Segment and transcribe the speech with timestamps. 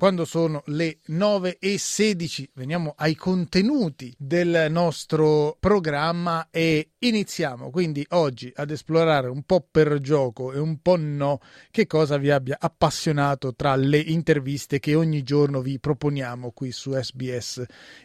[0.00, 8.06] Quando sono le 9 e 16 veniamo ai contenuti del nostro programma e iniziamo quindi
[8.12, 11.40] oggi ad esplorare un po' per gioco e un po' no
[11.70, 16.92] che cosa vi abbia appassionato tra le interviste che ogni giorno vi proponiamo qui su
[16.92, 17.62] SBS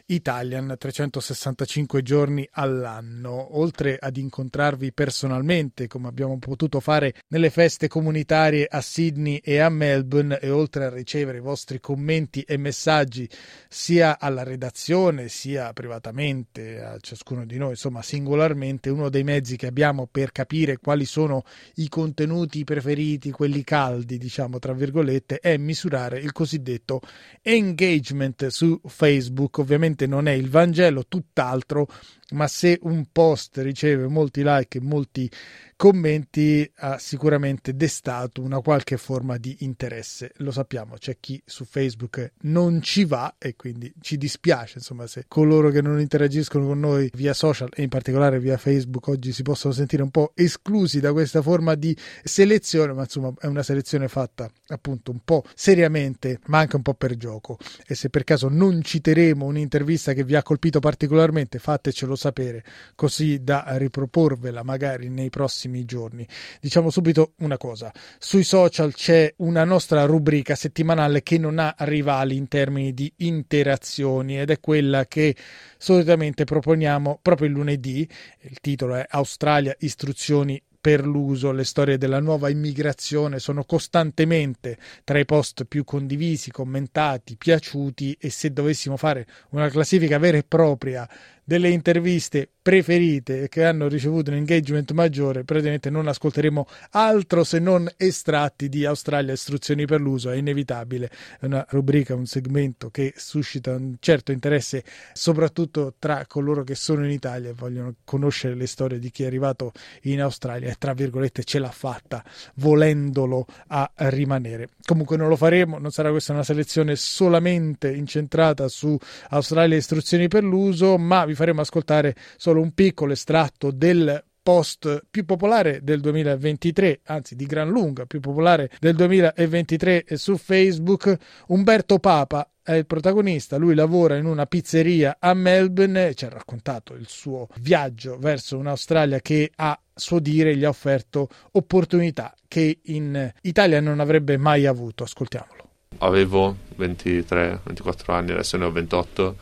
[0.08, 3.58] Italian 365 giorni all'anno.
[3.58, 9.70] Oltre ad incontrarvi personalmente come abbiamo potuto fare nelle feste comunitarie a Sydney e a
[9.70, 13.30] Melbourne e oltre a ricevere i vostri commenti e messaggi
[13.70, 19.68] sia alla redazione sia privatamente a ciascuno di noi, insomma singolarmente, uno dei mezzi che
[19.68, 21.44] abbiamo per capire quali sono
[21.76, 27.02] i contenuti preferiti, quelli caldi, diciamo tra virgolette, è misurare il cosiddetto
[27.44, 29.60] engagement su Facebook.
[29.60, 31.88] Ovviamente non è il Vangelo, tutt'altro,
[32.32, 35.30] ma se un post riceve molti like e molti
[35.78, 40.32] commenti ha sicuramente destato una qualche forma di interesse.
[40.38, 45.26] Lo sappiamo, c'è chi su Facebook non ci va e quindi ci dispiace, insomma, se
[45.28, 49.44] coloro che non interagiscono con noi via social e in particolare via Facebook oggi si
[49.44, 54.08] possono sentire un po' esclusi da questa forma di selezione, ma insomma è una selezione
[54.08, 57.58] fatta appunto un po' seriamente, ma anche un po' per gioco.
[57.86, 62.64] E se per caso non citeremo un'intervista che vi ha colpito particolarmente, fatecelo sapere,
[62.96, 66.28] così da riproporvela magari nei prossimi prossimi giorni.
[66.60, 72.36] Diciamo subito una cosa, sui social c'è una nostra rubrica settimanale che non ha rivali
[72.36, 75.36] in termini di interazioni ed è quella che
[75.78, 78.08] solitamente proponiamo proprio il lunedì,
[78.42, 85.18] il titolo è Australia istruzioni per l'uso, le storie della nuova immigrazione sono costantemente tra
[85.18, 91.10] i post più condivisi, commentati, piaciuti e se dovessimo fare una classifica vera e propria
[91.44, 97.88] delle interviste preferite che hanno ricevuto un engagement maggiore, praticamente non ascolteremo altro se non
[97.96, 103.76] estratti di Australia istruzioni per l'uso, è inevitabile, è una rubrica, un segmento che suscita
[103.76, 104.84] un certo interesse
[105.14, 109.28] soprattutto tra coloro che sono in Italia e vogliono conoscere le storie di chi è
[109.28, 109.72] arrivato
[110.04, 112.24] in Australia e tra virgolette ce l'ha fatta
[112.56, 114.70] volendolo a rimanere.
[114.84, 118.98] Comunque non lo faremo, non sarà questa una selezione solamente incentrata su
[119.30, 125.26] Australia istruzioni per l'uso, ma vi faremo ascoltare solo un piccolo estratto del post più
[125.26, 131.18] popolare del 2023, anzi di gran lunga più popolare del 2023 su Facebook.
[131.48, 136.30] Umberto Papa è il protagonista, lui lavora in una pizzeria a Melbourne e ci ha
[136.30, 142.82] raccontato il suo viaggio verso un'Australia che a suo dire gli ha offerto opportunità che
[142.84, 145.06] in Italia non avrebbe mai avuto.
[145.06, 145.70] Ascoltiamolo.
[146.00, 149.36] Avevo 23-24 anni, adesso ne ho 28.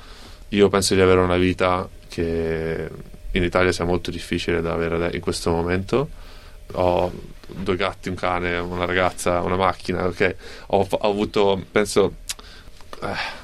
[0.50, 2.88] Io penso di avere una vita che
[3.32, 6.10] in Italia sia molto difficile da avere in questo momento.
[6.74, 7.12] Ho
[7.48, 10.36] due gatti, un cane, una ragazza, una macchina, ok?
[10.68, 12.18] Ho, ho avuto, penso,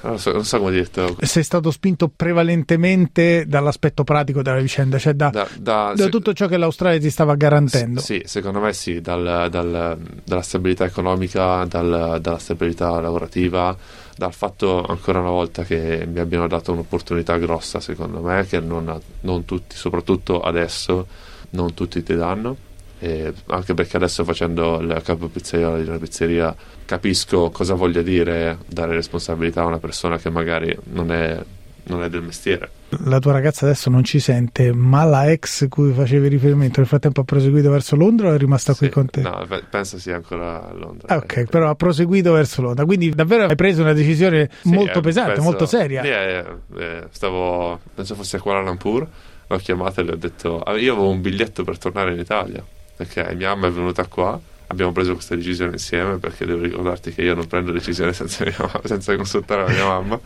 [0.02, 1.18] non, so, non, so, come dirtelo.
[1.22, 6.48] Sei stato spinto prevalentemente dall'aspetto pratico della vicenda, cioè da, da, da, da tutto ciò
[6.48, 8.00] che l'Australia ti stava garantendo.
[8.00, 13.76] Sì, secondo me sì, dal, dal, dalla stabilità economica, dal, dalla stabilità lavorativa
[14.20, 19.00] dal fatto ancora una volta che mi abbiano dato un'opportunità grossa secondo me che non,
[19.22, 21.08] non tutti, soprattutto adesso,
[21.52, 22.68] non tutti ti danno.
[23.00, 26.54] E anche perché adesso facendo il capo pizzaiolo di una pizzeria
[26.86, 31.42] capisco cosa voglia dire dare responsabilità a una persona che magari non è
[31.90, 32.70] non è del mestiere.
[33.06, 37.22] La tua ragazza adesso non ci sente, ma la ex cui facevi riferimento nel frattempo
[37.22, 39.22] ha proseguito verso Londra o è rimasta sì, qui con te?
[39.22, 41.08] No, penso sia ancora a Londra.
[41.08, 45.00] Ah, ok, però ha proseguito verso Londra, quindi davvero hai preso una decisione sì, molto
[45.00, 46.02] eh, pesante, penso, molto seria.
[46.02, 46.46] Eh,
[46.78, 49.08] eh, stavo, penso fosse a Kuala Lumpur,
[49.48, 52.64] l'ho chiamata e le ho detto, ah, io avevo un biglietto per tornare in Italia,
[53.00, 54.38] perché mia mamma è venuta qua
[54.68, 58.44] abbiamo preso questa decisione insieme perché devo ricordarti che io non prendo decisioni senza,
[58.84, 60.20] senza consultare la mia mamma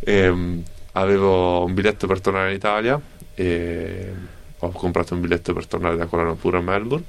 [0.00, 0.62] e, ehm,
[0.92, 3.00] avevo un biglietto per tornare in Italia
[3.32, 4.12] e
[4.58, 7.04] ho comprato un biglietto per tornare da Kuala Lumpur a Melbourne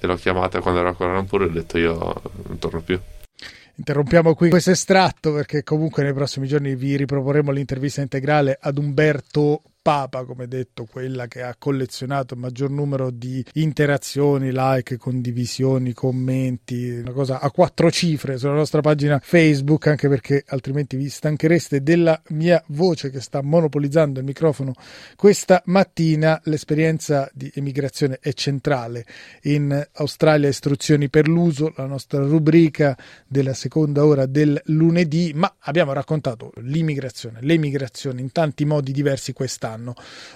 [0.00, 3.00] e l'ho chiamata quando ero a Kuala Lumpur e ho detto io non torno più.
[3.74, 9.62] Interrompiamo qui questo estratto perché comunque nei prossimi giorni vi riproporremo l'intervista integrale ad Umberto
[9.84, 16.88] Papa, come detto, quella che ha collezionato il maggior numero di interazioni, like, condivisioni, commenti,
[16.88, 22.18] una cosa a quattro cifre sulla nostra pagina Facebook, anche perché altrimenti vi stanchereste della
[22.28, 24.72] mia voce che sta monopolizzando il microfono
[25.16, 26.40] questa mattina.
[26.44, 29.04] L'esperienza di emigrazione è centrale
[29.42, 32.96] in Australia, istruzioni per l'uso, la nostra rubrica
[33.26, 39.72] della seconda ora del lunedì, ma abbiamo raccontato l'immigrazione, l'emigrazione in tanti modi diversi quest'anno.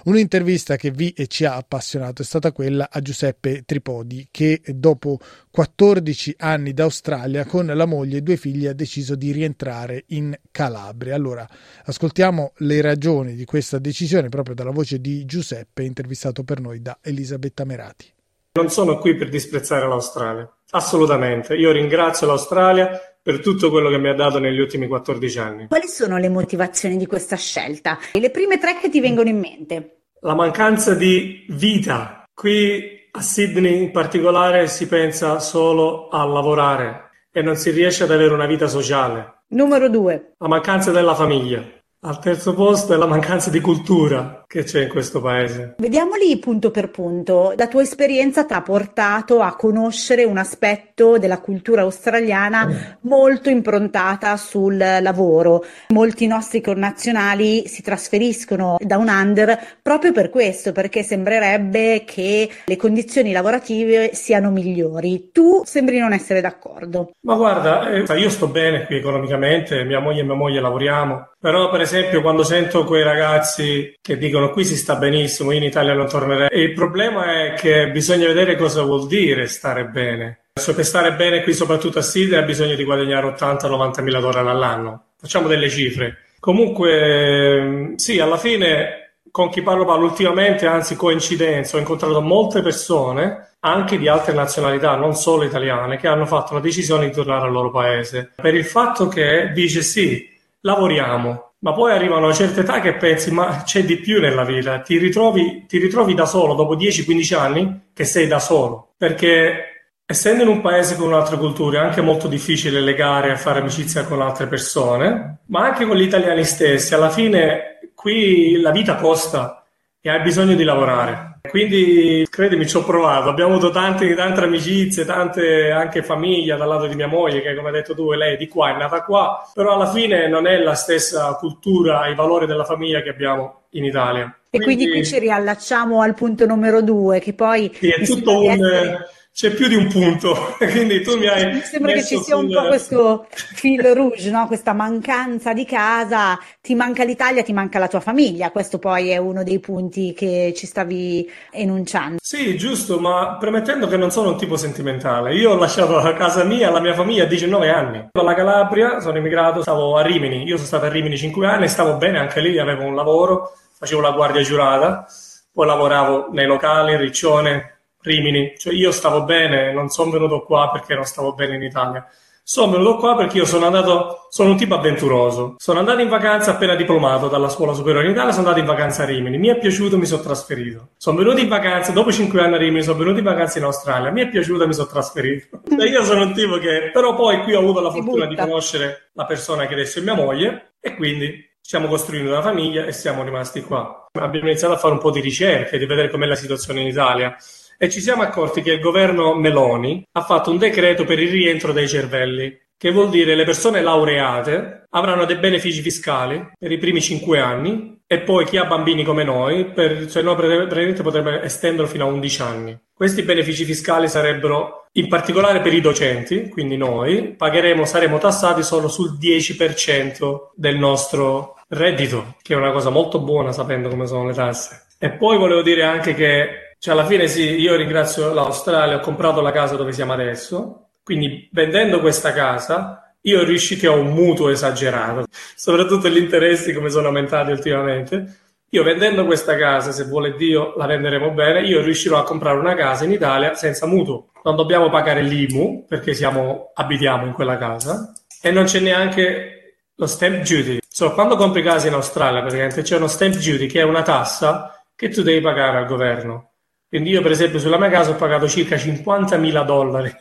[0.05, 5.19] Un'intervista che vi e ci ha appassionato è stata quella a Giuseppe Tripodi che dopo
[5.51, 11.15] 14 anni d'Australia con la moglie e due figli ha deciso di rientrare in Calabria.
[11.15, 11.47] Allora,
[11.85, 16.97] ascoltiamo le ragioni di questa decisione proprio dalla voce di Giuseppe, intervistato per noi da
[17.01, 18.13] Elisabetta Merati.
[18.51, 21.55] Non sono qui per disprezzare l'Australia, assolutamente.
[21.55, 25.67] Io ringrazio l'Australia per tutto quello che mi ha dato negli ultimi 14 anni.
[25.67, 27.99] Quali sono le motivazioni di questa scelta?
[28.13, 30.05] Le prime tre che ti vengono in mente?
[30.21, 32.23] La mancanza di vita.
[32.33, 38.09] Qui a Sydney in particolare si pensa solo a lavorare e non si riesce ad
[38.09, 39.43] avere una vita sociale.
[39.49, 40.33] Numero due.
[40.39, 41.63] La mancanza della famiglia.
[42.01, 45.75] Al terzo posto è la mancanza di cultura che c'è in questo paese.
[45.77, 47.53] Vediamoli punto per punto.
[47.55, 54.35] La tua esperienza ti ha portato a conoscere un aspetto della cultura australiana molto improntata
[54.37, 55.63] sul lavoro.
[55.89, 62.75] Molti nostri connazionali si trasferiscono da un under proprio per questo, perché sembrerebbe che le
[62.75, 65.29] condizioni lavorative siano migliori.
[65.31, 67.11] Tu sembri non essere d'accordo.
[67.19, 71.69] Ma guarda, eh, io sto bene qui economicamente, mia moglie e mia moglie lavoriamo, però
[71.69, 76.07] per esempio quando sento quei ragazzi che dicono qui si sta benissimo, in Italia non
[76.07, 80.39] tornerei, il problema è che bisogna vedere cosa vuol dire stare bene.
[80.53, 84.47] So che stare bene qui soprattutto a Sydney ha bisogno di guadagnare 80-90 mila dollari
[84.47, 85.03] all'anno.
[85.17, 86.17] Facciamo delle cifre.
[86.39, 88.99] Comunque sì, alla fine
[89.31, 94.95] con chi parlo parlo ultimamente, anzi coincidenza, ho incontrato molte persone anche di altre nazionalità,
[94.95, 98.65] non solo italiane, che hanno fatto la decisione di tornare al loro paese per il
[98.65, 100.29] fatto che dice sì,
[100.61, 104.43] lavoriamo, ma poi arrivano a una certa età che pensi ma c'è di più nella
[104.43, 109.93] vita, ti ritrovi, ti ritrovi da solo dopo 10-15 anni che sei da solo, perché
[110.05, 114.05] essendo in un paese con un'altra cultura è anche molto difficile legare e fare amicizia
[114.05, 119.65] con altre persone, ma anche con gli italiani stessi, alla fine qui la vita costa
[120.01, 121.28] e hai bisogno di lavorare.
[121.47, 123.29] Quindi credimi, ci ho provato.
[123.29, 127.67] Abbiamo avuto tante, tante amicizie, tante anche famiglia dal lato di mia moglie, che come
[127.67, 130.57] hai detto tu, lei è di qua, è nata qua, però alla fine non è
[130.57, 134.33] la stessa cultura, i valori della famiglia che abbiamo in Italia.
[134.49, 137.71] E quindi, quindi qui ci riallacciamo al punto numero due, che poi...
[137.73, 138.49] Sì, è tutto un...
[138.49, 139.07] Essere
[139.39, 141.53] c'è più di un punto, quindi tu mi hai...
[141.53, 144.47] Mi sembra che ci sia un po' questo fil rouge, no?
[144.47, 149.15] questa mancanza di casa, ti manca l'Italia, ti manca la tua famiglia, questo poi è
[149.15, 152.17] uno dei punti che ci stavi enunciando.
[152.21, 156.43] Sì, giusto, ma premettendo che non sono un tipo sentimentale, io ho lasciato la casa
[156.43, 160.57] mia, la mia famiglia a 19 anni, alla Calabria, sono immigrato, stavo a Rimini, io
[160.57, 164.11] sono stato a Rimini 5 anni, stavo bene anche lì, avevo un lavoro, facevo la
[164.11, 165.05] guardia giurata,
[165.53, 170.69] poi lavoravo nei locali, in Riccione, Rimini, cioè io stavo bene, non sono venuto qua
[170.71, 172.07] perché non stavo bene in Italia.
[172.49, 175.55] Sono venuto qua perché io sono andato, sono un tipo avventuroso.
[175.59, 179.03] Sono andato in vacanza appena diplomato dalla scuola superiore in Italia, sono andato in vacanza
[179.03, 179.37] a Rimini.
[179.37, 180.89] Mi è piaciuto, mi sono trasferito.
[180.97, 184.09] Sono venuto in vacanza, dopo cinque anni a Rimini, sono venuto in vacanza in Australia.
[184.09, 185.61] Mi è piaciuto, mi sono trasferito.
[185.79, 189.11] Cioè io sono un tipo che, però poi qui ho avuto la fortuna di conoscere
[189.13, 193.23] la persona che adesso è mia moglie e quindi stiamo costruendo una famiglia e siamo
[193.23, 194.07] rimasti qua.
[194.13, 197.35] Abbiamo iniziato a fare un po' di ricerche, di vedere com'è la situazione in Italia
[197.81, 201.71] e ci siamo accorti che il governo Meloni ha fatto un decreto per il rientro
[201.71, 207.01] dei cervelli, che vuol dire le persone laureate avranno dei benefici fiscali per i primi
[207.01, 211.87] cinque anni e poi chi ha bambini come noi, per, cioè noi praticamente potrebbe estenderlo
[211.87, 212.77] fino a 11 anni.
[212.93, 218.89] Questi benefici fiscali sarebbero in particolare per i docenti, quindi noi pagheremo, saremo tassati solo
[218.89, 224.33] sul 10% del nostro reddito, che è una cosa molto buona sapendo come sono le
[224.33, 224.87] tasse.
[224.97, 229.41] E poi volevo dire anche che cioè, alla fine sì, io ringrazio l'Australia, ho comprato
[229.41, 235.25] la casa dove siamo adesso, quindi vendendo questa casa io riuscito a un mutuo esagerato,
[235.55, 238.37] soprattutto gli interessi come sono aumentati ultimamente.
[238.69, 242.75] Io vendendo questa casa, se vuole Dio, la venderemo bene, io riuscirò a comprare una
[242.75, 244.29] casa in Italia senza mutuo.
[244.43, 249.59] Non dobbiamo pagare l'IMU perché siamo, abitiamo in quella casa e non c'è neanche
[249.95, 250.77] lo stamp duty.
[250.87, 254.81] So, quando compri casa in Australia praticamente c'è uno stamp duty che è una tassa
[254.95, 256.48] che tu devi pagare al governo.
[256.89, 260.11] Quindi io per esempio sulla mia casa ho pagato circa 50.000 dollari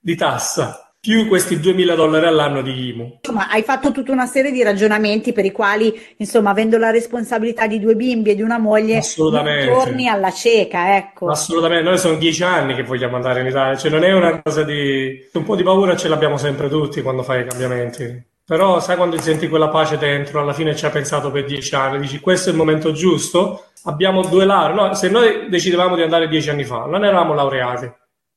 [0.00, 3.18] di tassa più questi 2000 dollari all'anno di IMU.
[3.22, 7.66] Insomma, hai fatto tutta una serie di ragionamenti per i quali, insomma, avendo la responsabilità
[7.66, 11.28] di due bimbi e di una moglie, torni alla cieca, ecco.
[11.28, 14.62] Assolutamente, noi sono dieci anni che vogliamo andare in Italia, cioè non è una cosa
[14.64, 15.28] di...
[15.30, 18.32] un po' di paura ce l'abbiamo sempre tutti quando fai i cambiamenti.
[18.46, 21.74] Però sai quando ti senti quella pace dentro, alla fine ci ha pensato per dieci
[21.74, 24.74] anni, dici questo è il momento giusto, abbiamo due lauree.
[24.74, 27.90] No, se noi decidevamo di andare dieci anni fa, non eravamo laureati,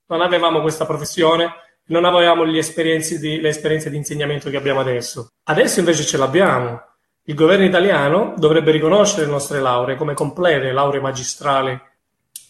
[0.07, 1.51] non avevamo questa professione,
[1.87, 5.27] non avevamo le esperienze, di, le esperienze di insegnamento che abbiamo adesso.
[5.43, 6.81] Adesso invece ce l'abbiamo.
[7.23, 11.77] Il governo italiano dovrebbe riconoscere le nostre lauree come complete, lauree magistrali.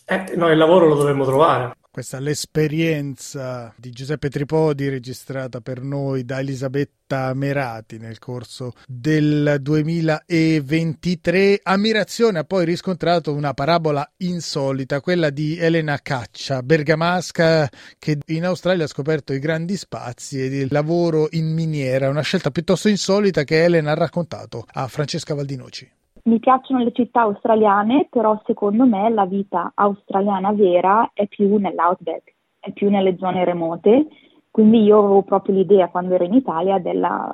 [0.06, 6.26] E noi il lavoro lo dovremmo trovare questa l'esperienza di Giuseppe Tripodi registrata per noi
[6.26, 11.62] da Elisabetta Merati nel corso del 2023.
[11.64, 18.84] Ammirazione ha poi riscontrato una parabola insolita, quella di Elena Caccia, bergamasca che in Australia
[18.84, 23.64] ha scoperto i grandi spazi e il lavoro in miniera, una scelta piuttosto insolita che
[23.64, 25.97] Elena ha raccontato a Francesca Valdinoci.
[26.28, 32.34] Mi piacciono le città australiane, però secondo me la vita australiana vera è più nell'outback,
[32.60, 34.08] è più nelle zone remote.
[34.52, 37.34] Quindi io avevo proprio l'idea quando ero in Italia della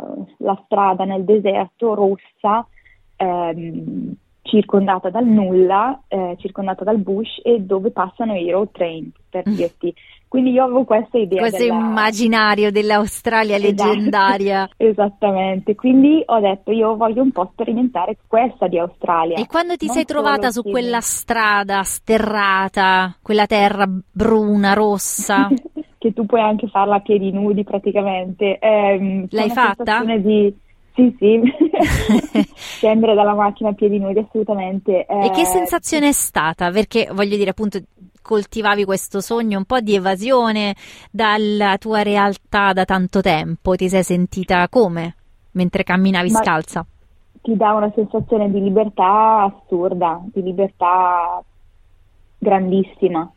[0.66, 2.68] strada nel deserto rossa,
[3.16, 9.50] ehm, circondata dal nulla, eh, circondata dal bush e dove passano i road train, per
[9.50, 9.54] mm.
[9.54, 9.94] dirti.
[10.28, 11.42] Quindi io avevo questa idea.
[11.42, 11.76] Questo della...
[11.76, 13.88] immaginario dell'Australia esatto.
[13.88, 14.70] leggendaria.
[14.78, 19.38] Esattamente, quindi ho detto io voglio un po' sperimentare questa di Australia.
[19.38, 25.50] E quando ti non sei trovata su quella strada sterrata, quella terra bruna, rossa?
[26.04, 28.58] che tu puoi anche farla a piedi nudi praticamente.
[28.58, 30.04] Eh, L'hai fatta?
[30.18, 30.54] Di...
[30.94, 31.42] Sì, sì,
[32.54, 35.06] scendere dalla macchina a piedi nudi assolutamente.
[35.06, 36.70] Eh, e che sensazione è stata?
[36.70, 37.80] Perché voglio dire appunto
[38.22, 40.76] coltivavi questo sogno un po' di evasione
[41.12, 43.76] dalla tua realtà da tanto tempo?
[43.76, 45.16] Ti sei sentita come
[45.54, 46.86] mentre camminavi Ma scalza?
[47.42, 51.44] Ti dà una sensazione di libertà assurda, di libertà
[52.38, 53.30] grandissima.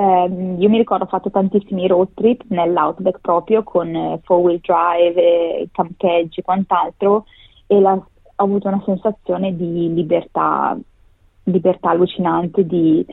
[0.00, 4.60] Eh, io mi ricordo ho fatto tantissimi road trip nell'outback proprio con eh, four wheel
[4.60, 7.24] drive, campeggi e quant'altro
[7.66, 10.78] e la, ho avuto una sensazione di libertà,
[11.42, 13.04] libertà allucinante, di,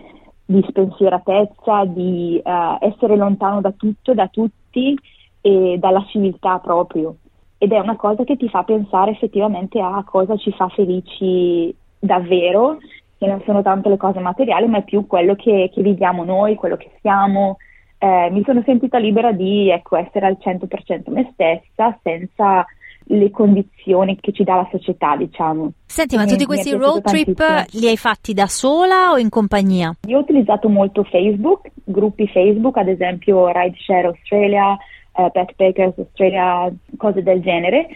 [0.46, 4.96] di spensieratezza, di uh, essere lontano da tutto, da tutti
[5.42, 7.16] e dalla civiltà proprio.
[7.58, 12.78] Ed è una cosa che ti fa pensare effettivamente a cosa ci fa felici davvero,
[13.26, 16.56] che non sono tanto le cose materiali, ma è più quello che, che viviamo noi,
[16.56, 17.58] quello che siamo.
[17.98, 22.66] Eh, mi sono sentita libera di ecco, essere al 100% me stessa senza
[23.08, 25.72] le condizioni che ci dà la società, diciamo.
[25.86, 27.82] Senti, ma tutti questi road trip tantissimo.
[27.82, 29.96] li hai fatti da sola o in compagnia?
[30.08, 34.72] Io ho utilizzato molto Facebook, gruppi Facebook, ad esempio Rideshare Australia,
[35.14, 37.88] uh, Backpackers Australia, cose del genere,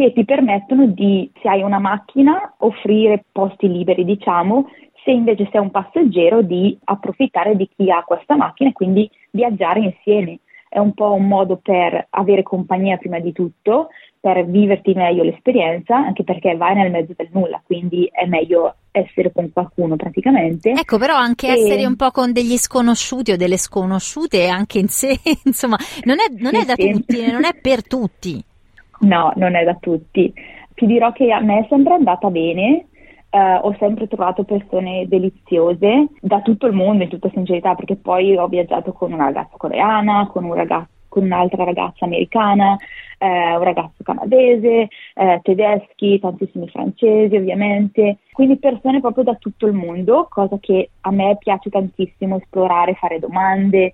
[0.00, 4.68] che ti permettono di, se hai una macchina, offrire posti liberi, diciamo,
[5.04, 9.80] se invece sei un passeggero di approfittare di chi ha questa macchina e quindi viaggiare
[9.80, 10.40] insieme.
[10.68, 13.88] È un po' un modo per avere compagnia prima di tutto,
[14.20, 19.32] per viverti meglio l'esperienza, anche perché vai nel mezzo del nulla, quindi è meglio essere
[19.32, 20.70] con qualcuno praticamente.
[20.70, 21.52] Ecco, però anche e...
[21.52, 26.30] essere un po' con degli sconosciuti o delle sconosciute anche in sé, insomma, non è,
[26.40, 28.44] non è da tutti, non è per tutti.
[29.00, 30.32] No, non è da tutti.
[30.74, 32.86] Ti dirò che a me è sempre andata bene,
[33.32, 38.36] Uh, ho sempre trovato persone deliziose da tutto il mondo, in tutta sincerità, perché poi
[38.36, 42.76] ho viaggiato con una ragazza coreana, con, un ragazzo, con un'altra ragazza americana,
[43.18, 49.74] eh, un ragazzo canadese, eh, tedeschi, tantissimi francesi ovviamente, quindi persone proprio da tutto il
[49.74, 53.92] mondo, cosa che a me piace tantissimo esplorare, fare domande,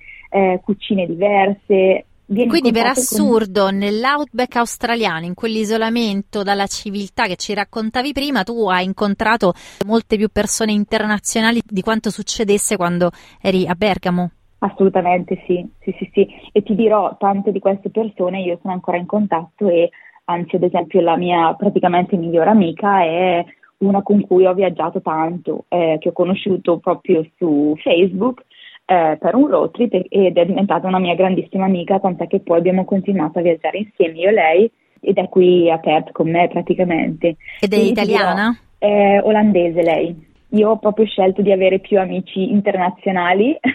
[0.63, 3.77] cucine diverse, quindi per assurdo con...
[3.77, 9.53] nell'outback australiano, in quell'isolamento dalla civiltà che ci raccontavi prima, tu hai incontrato
[9.87, 14.31] molte più persone internazionali di quanto succedesse quando eri a Bergamo.
[14.59, 16.27] Assolutamente sì, sì, sì, sì.
[16.51, 19.91] E ti dirò, tante di queste persone io sono ancora in contatto e
[20.25, 23.45] anzi ad esempio la mia praticamente migliore amica è
[23.79, 28.46] una con cui ho viaggiato tanto, eh, che ho conosciuto proprio su Facebook
[28.87, 32.59] eh, per un road trip ed è diventata una mia grandissima amica, tant'è che poi
[32.59, 36.49] abbiamo continuato a viaggiare insieme io e lei ed è qui a Perth con me
[36.49, 37.37] praticamente.
[37.61, 38.59] Ed è e italiana?
[38.79, 40.35] È olandese lei.
[40.51, 43.59] Io ho proprio scelto di avere più amici internazionali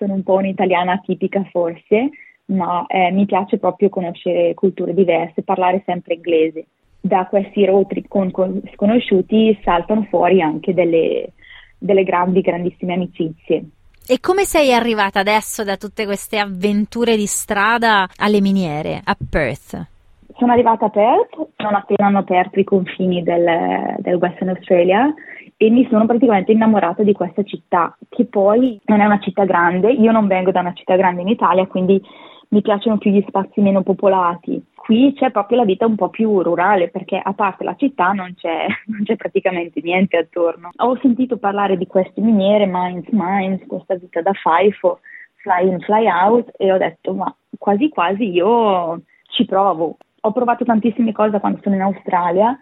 [0.00, 2.08] sono un po' un'italiana tipica forse,
[2.46, 6.66] ma eh, mi piace proprio conoscere culture diverse, parlare sempre inglese.
[7.02, 11.32] Da questi road trip con, con sconosciuti saltano fuori anche delle,
[11.78, 13.64] delle grandi, grandissime amicizie.
[14.10, 19.86] E come sei arrivata adesso da tutte queste avventure di strada alle miniere a Perth?
[20.36, 25.14] Sono arrivata a Perth non appena hanno aperto i confini del, del Western Australia
[25.56, 29.92] e mi sono praticamente innamorata di questa città, che poi non è una città grande,
[29.92, 32.02] io non vengo da una città grande in Italia, quindi
[32.48, 34.60] mi piacciono più gli spazi meno popolati.
[34.90, 38.34] Qui c'è proprio la vita un po' più rurale perché a parte la città non
[38.34, 40.70] c'è, non c'è praticamente niente attorno.
[40.78, 44.98] Ho sentito parlare di queste miniere, mines, mines, questa vita da FIFO,
[45.36, 49.96] fly in, fly out e ho detto ma quasi quasi io ci provo.
[50.22, 52.58] Ho provato tantissime cose quando sono in Australia,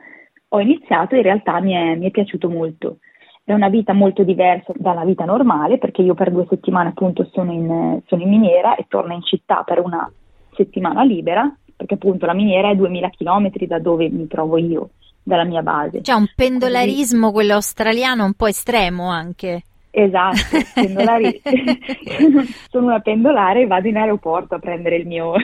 [0.49, 2.99] ho iniziato e in realtà mi è, mi è piaciuto molto.
[3.42, 7.52] È una vita molto diversa dalla vita normale perché io per due settimane appunto sono
[7.52, 10.12] in, sono in miniera e torno in città per una
[10.52, 14.90] settimana libera perché appunto la miniera è 2000 km da dove mi trovo io,
[15.23, 16.00] dalla mia base.
[16.00, 19.62] C'è un pendolarismo, quello australiano, un po' estremo anche.
[19.90, 21.40] Esatto, pendolari.
[22.68, 25.35] sono una pendolare e vado in aeroporto a prendere il mio,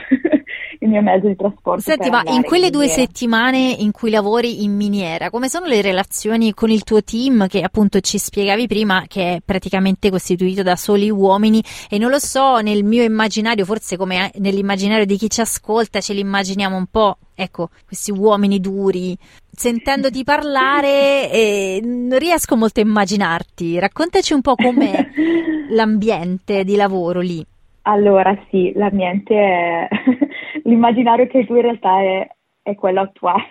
[0.79, 1.81] il mio mezzo di trasporto.
[1.81, 5.81] Senti, ma in quelle in due settimane in cui lavori in miniera, come sono le
[5.81, 10.75] relazioni con il tuo team che appunto ci spiegavi prima che è praticamente costituito da
[10.75, 15.41] soli uomini e non lo so, nel mio immaginario, forse come nell'immaginario di chi ci
[15.41, 19.17] ascolta, ce li immaginiamo un po' ecco, questi uomini duri.
[19.51, 23.77] Sentendoti parlare eh, non riesco molto a immaginarti.
[23.79, 25.07] Raccontaci un po' com'è
[25.69, 27.45] l'ambiente di lavoro lì.
[27.87, 29.87] Allora sì, l'ambiente è
[30.63, 32.27] l'immaginario che tu in realtà è,
[32.63, 33.47] è quello attuale,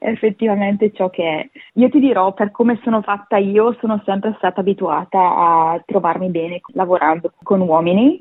[0.00, 1.48] è effettivamente ciò che è.
[1.74, 6.60] Io ti dirò, per come sono fatta io, sono sempre stata abituata a trovarmi bene
[6.72, 8.20] lavorando con uomini.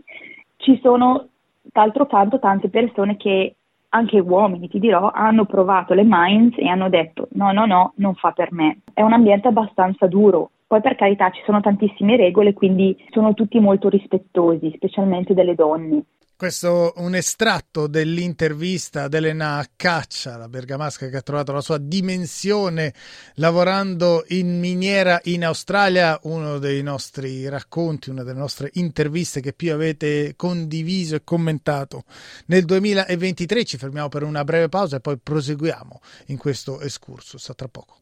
[0.58, 1.27] Ci sono,
[1.62, 3.55] d'altro canto, tante persone che
[3.89, 8.13] anche uomini, ti dirò, hanno provato le mines e hanno detto no, no, no, non
[8.13, 8.82] fa per me.
[8.94, 10.51] È un ambiente abbastanza duro.
[10.67, 16.05] Poi per carità ci sono tantissime regole, quindi sono tutti molto rispettosi, specialmente delle donne.
[16.38, 21.77] Questo è un estratto dell'intervista ad Elena Caccia, la bergamasca che ha trovato la sua
[21.77, 22.93] dimensione
[23.36, 29.72] lavorando in miniera in Australia, uno dei nostri racconti, una delle nostre interviste che più
[29.72, 32.03] avete condiviso e commentato
[32.48, 33.63] nel 2023.
[33.63, 37.48] Ci fermiamo per una breve pausa e poi proseguiamo in questo escursus.
[37.48, 38.00] A tra poco.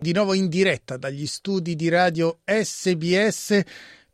[0.00, 3.60] Di nuovo in diretta dagli studi di radio SBS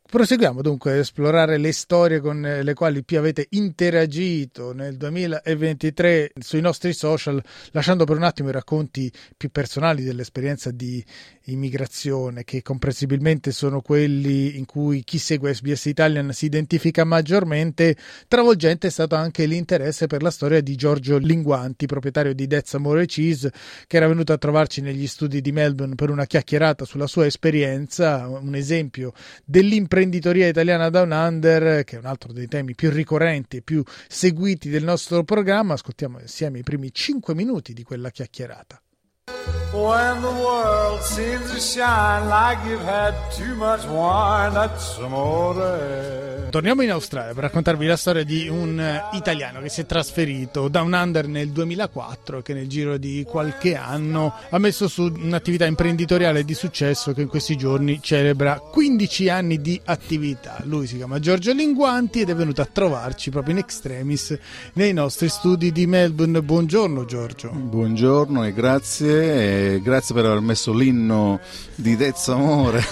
[0.09, 6.61] Proseguiamo dunque ad esplorare le storie con le quali più avete interagito nel 2023 sui
[6.61, 11.03] nostri social, lasciando per un attimo i racconti più personali dell'esperienza di
[11.47, 17.97] immigrazione, che comprensibilmente sono quelli in cui chi segue SBS Italian si identifica maggiormente.
[18.29, 23.05] Travolgente è stato anche l'interesse per la storia di Giorgio Linguanti, proprietario di Dezza More
[23.07, 23.51] Cheese,
[23.87, 28.25] che era venuto a trovarci negli studi di Melbourne per una chiacchierata sulla sua esperienza,
[28.29, 29.11] un esempio
[29.43, 33.83] dell'impresa imprenditoria italiana down under, che è un altro dei temi più ricorrenti e più
[34.07, 35.73] seguiti del nostro programma.
[35.73, 38.79] Ascoltiamo insieme i primi 5 minuti di quella chiacchierata.
[39.71, 46.47] When the world seems to shine like you've had too much wine, that's amore.
[46.49, 48.81] Torniamo in Australia per raccontarvi la storia di un
[49.11, 53.25] italiano che si è trasferito da un under nel 2004 e che nel giro di
[53.27, 59.29] qualche anno ha messo su un'attività imprenditoriale di successo che in questi giorni celebra 15
[59.29, 60.61] anni di attività.
[60.63, 64.35] Lui si chiama Giorgio Linguanti ed è venuto a trovarci proprio in extremis
[64.73, 66.41] nei nostri studi di Melbourne.
[66.41, 67.51] Buongiorno Giorgio.
[67.51, 69.36] Buongiorno e grazie
[69.81, 71.39] grazie per aver messo l'inno
[71.75, 72.83] di Dezza Amore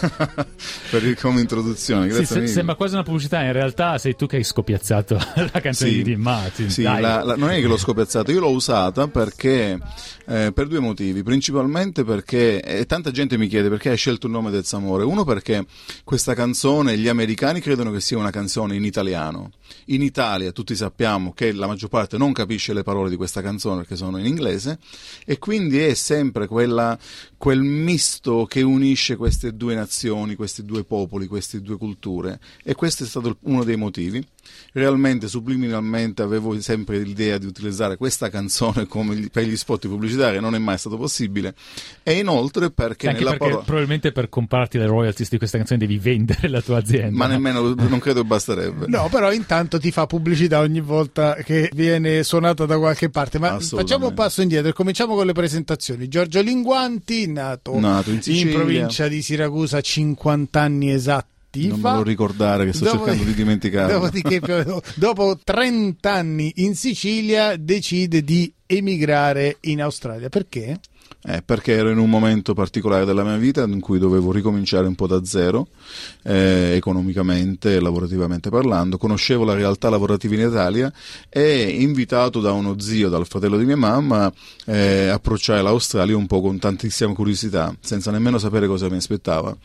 [1.20, 2.12] come introduzione.
[2.12, 5.16] Sì, se, sembra quasi una pubblicità, in realtà sei tu che hai scopiazzato
[5.52, 6.70] la canzone sì, di Martin.
[6.70, 9.80] Sì, la, la, non è che l'ho scopiazzato, io l'ho usata perché
[10.26, 11.24] eh, per due motivi.
[11.24, 15.04] Principalmente perché, e tanta gente mi chiede perché hai scelto il nome Dezza Amore.
[15.04, 15.66] Uno perché
[16.04, 19.52] questa canzone gli americani credono che sia una canzone in italiano.
[19.86, 23.78] In Italia tutti sappiamo che la maggior parte non capisce le parole di questa canzone
[23.78, 24.80] perché sono in inglese
[25.26, 26.98] e quindi è sempre quella,
[27.38, 33.04] quel misto che unisce queste due nazioni, questi due popoli, queste due culture e questo
[33.04, 34.26] è stato uno dei motivi.
[34.74, 40.56] Realmente, subliminalmente, avevo sempre l'idea di utilizzare questa canzone come per gli spot pubblicitari, non
[40.56, 41.54] è mai stato possibile.
[42.04, 43.64] E inoltre perché Anche nella perché parola...
[43.66, 47.16] probabilmente per comparti le royalties di questa canzone devi vendere la tua azienda.
[47.16, 48.86] Ma nemmeno, non credo basterebbe.
[48.88, 53.40] No, però intanto ti fa pubblicità ogni volta che viene suonata da qualche parte.
[53.40, 56.08] Ma facciamo un passo indietro e cominciamo con le presentazioni.
[56.08, 62.04] Giorgio Linguanti, nato, nato in, in, provincia di Siracusa 50 anni esatti non me lo
[62.04, 63.94] ricordare che sto Dopo- cercando di dimenticare.
[63.94, 64.42] Dopodiché,
[64.96, 70.30] dopo 30 anni in Sicilia, decide di emigrare in Australia.
[70.30, 70.80] Perché?
[71.28, 74.94] Eh, perché ero in un momento particolare della mia vita in cui dovevo ricominciare un
[74.94, 75.68] po' da zero,
[76.22, 78.98] eh, economicamente e lavorativamente parlando.
[78.98, 80.94] Conoscevo la realtà lavorativa in Italia
[81.28, 84.32] e invitato da uno zio, dal fratello di mia mamma,
[84.66, 89.56] eh, approcciai l'Australia un po' con tantissima curiosità, senza nemmeno sapere cosa mi aspettava.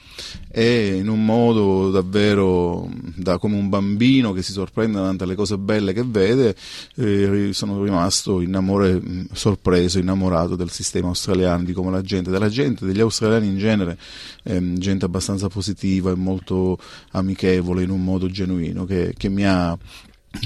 [0.50, 5.58] E in un modo davvero da come un bambino che si sorprende davanti alle cose
[5.58, 6.56] belle che vede,
[6.96, 12.30] eh, sono rimasto in amore, mh, sorpreso, innamorato del sistema australiano, di come la gente,
[12.30, 13.98] della gente, degli australiani in genere,
[14.44, 16.78] ehm, gente abbastanza positiva e molto
[17.12, 19.76] amichevole in un modo genuino che, che mi ha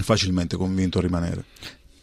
[0.02, 1.44] facilmente convinto a rimanere.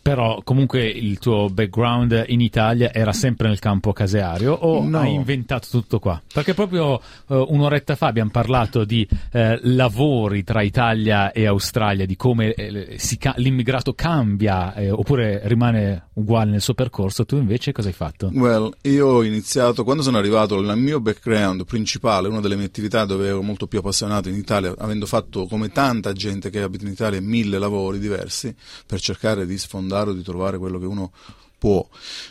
[0.02, 4.98] Però comunque il tuo background in Italia era sempre nel campo caseario o No.
[5.00, 6.20] hai inventato tutto qua?
[6.34, 12.16] Perché proprio eh, un'oretta fa abbiamo parlato di eh, lavori tra Italia e Australia, di
[12.16, 17.24] come eh, ca- l'immigrato cambia eh, oppure rimane uguale nel suo percorso.
[17.24, 18.32] Tu invece cosa hai fatto?
[18.34, 23.06] Well, io ho iniziato, quando sono arrivato, il mio background principale, una delle mie attività
[23.06, 26.92] dove ero molto più appassionato in Italia, avendo fatto come tanta gente che abita in
[26.92, 28.56] Italia mille lavori diversi
[28.88, 31.12] per cercare di sfondare o di trovare quello che uno
[31.62, 31.88] può.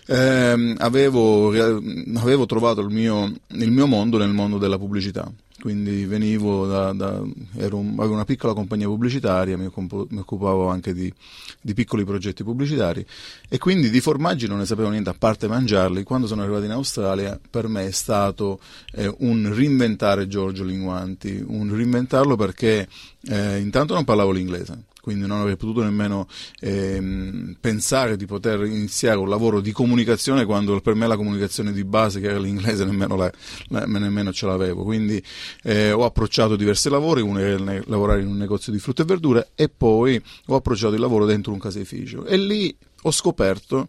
[0.07, 5.31] Ehm, avevo, avevo trovato il mio, il mio mondo nel mondo della pubblicità.
[5.61, 7.23] Quindi venivo da, da-
[7.57, 11.13] ero avevo una piccola compagnia pubblicitaria, mi occupavo anche di,
[11.61, 13.05] di piccoli progetti pubblicitari
[13.49, 16.03] e quindi di formaggi non ne sapevo niente a parte mangiarli.
[16.03, 18.59] Quando sono arrivato in Australia per me è stato
[18.93, 22.89] eh, un reinventare Giorgio Linguanti, un reinventarlo perché
[23.29, 26.27] eh, intanto non parlavo l'inglese, quindi non avrei potuto nemmeno
[26.61, 31.85] ehm, pensare di poter iniziare un lavoro di comunicazione quando per me la comunicazione di
[31.85, 33.33] base che era l'inglese nemmeno, la-
[33.69, 34.83] la- nemmeno ce l'avevo.
[34.85, 35.23] Quindi
[35.63, 39.07] eh, ho approcciato diversi lavori, uno era ne- lavorare in un negozio di frutta e
[39.07, 43.89] verdura e poi ho approcciato il lavoro dentro un caseificio e lì ho scoperto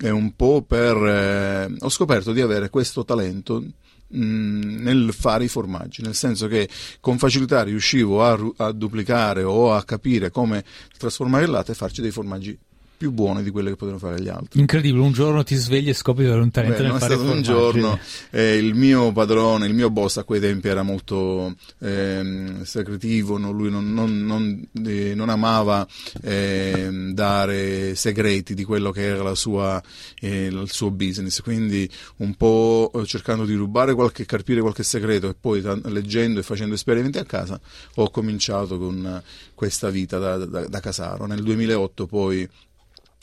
[0.00, 0.32] eh,
[0.66, 3.62] per eh, ho scoperto di avere questo talento
[4.10, 6.68] nel fare i formaggi, nel senso che
[7.00, 10.64] con facilità riuscivo a, a duplicare o a capire come
[10.96, 12.58] trasformare il latte e farci dei formaggi
[12.98, 14.58] più buoni di quelli che potevano fare gli altri.
[14.60, 17.00] Incredibile, un giorno ti svegli e scopri di avere un talento Beh, nel non è
[17.00, 17.78] fare stato un formaggi.
[17.80, 17.98] giorno,
[18.30, 23.50] eh, il mio padrone, il mio boss a quei tempi era molto ehm, secretivo, no,
[23.52, 25.86] lui non, non- non- eh, non amava
[26.22, 29.80] ehm, dare segreti di quello che era la sua,
[30.20, 35.28] eh, il suo business, quindi un po' eh, cercando di rubare qualche, carpire qualche segreto
[35.28, 37.60] e poi tan- leggendo e facendo esperimenti a casa
[37.96, 39.22] ho cominciato con eh,
[39.54, 41.26] questa vita da, da- da casaro.
[41.26, 42.48] Nel 2008 poi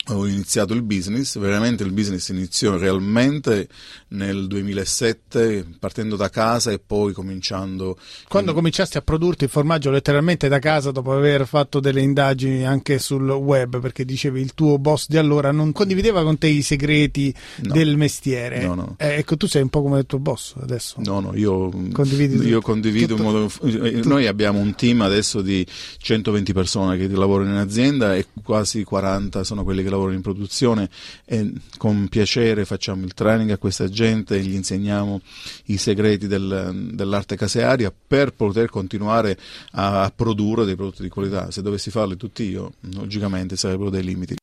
[0.08, 3.66] ho iniziato il business, veramente il business iniziò realmente
[4.08, 9.90] nel 2007 partendo da casa e poi cominciando Quando in- cominciasti a produrti il formaggio
[9.90, 14.78] letteralmente da casa dopo aver fatto delle indagini anche sul web, perché dicevi il tuo
[14.78, 17.72] boss di allora non condivideva con te i segreti No.
[17.74, 18.64] del mestiere.
[18.64, 18.94] No, no.
[18.98, 20.96] Eh, ecco, tu sei un po' come il tuo boss adesso.
[21.04, 23.50] No, no, io Condividi io condivido modo.
[23.64, 25.66] eh, Noi abbiamo un team adesso di
[25.98, 30.88] 120 persone che lavorano in azienda e quasi 40 sono quelli che lavorano in produzione
[31.24, 35.20] e con piacere facciamo il training a questa gente e gli insegniamo
[35.66, 39.38] i segreti del- dell'arte casearia per poter continuare
[39.72, 41.50] a, produrre dei prodotti di qualità.
[41.50, 44.36] Se dovessi farli tutti io, logicamente sarebbero dei limiti.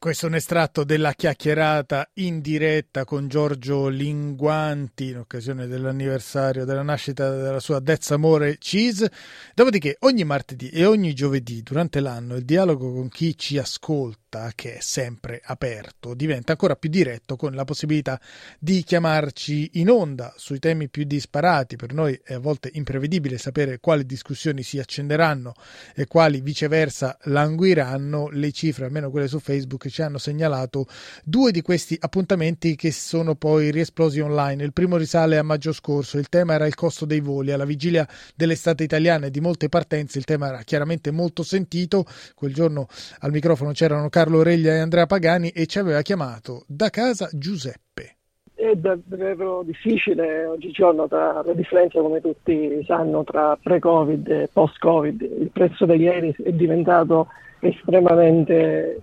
[0.00, 6.84] Questo è un estratto della chiacchierata in diretta con Giorgio Linguanti in occasione dell'anniversario della
[6.84, 9.10] nascita della sua Dez Amore Cheese.
[9.56, 14.18] Dopodiché ogni martedì e ogni giovedì durante l'anno il dialogo con chi ci ascolta,
[14.54, 18.20] che è sempre aperto, diventa ancora più diretto con la possibilità
[18.58, 21.76] di chiamarci in onda sui temi più disparati.
[21.76, 25.54] Per noi è a volte imprevedibile sapere quali discussioni si accenderanno
[25.94, 28.28] e quali viceversa languiranno.
[28.28, 30.86] Le cifre, almeno quelle su Facebook, ci hanno segnalato
[31.24, 34.62] due di questi appuntamenti che sono poi riesplosi online.
[34.62, 37.50] Il primo risale a maggio scorso, il tema era il costo dei voli.
[37.50, 42.04] Alla vigilia dell'estate italiana e di molte partenze il tema era chiaramente molto sentito.
[42.34, 42.88] Quel giorno
[43.20, 48.16] al microfono c'erano Carlo Reglia e Andrea Pagani e ci aveva chiamato da casa Giuseppe.
[48.52, 55.20] È davvero difficile oggigiorno tra la differenza, come tutti sanno, tra pre-Covid e post-Covid.
[55.20, 57.28] Il prezzo degli aerei è diventato
[57.60, 59.00] estremamente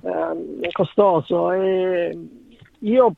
[0.00, 2.18] ehm, costoso e
[2.78, 3.12] io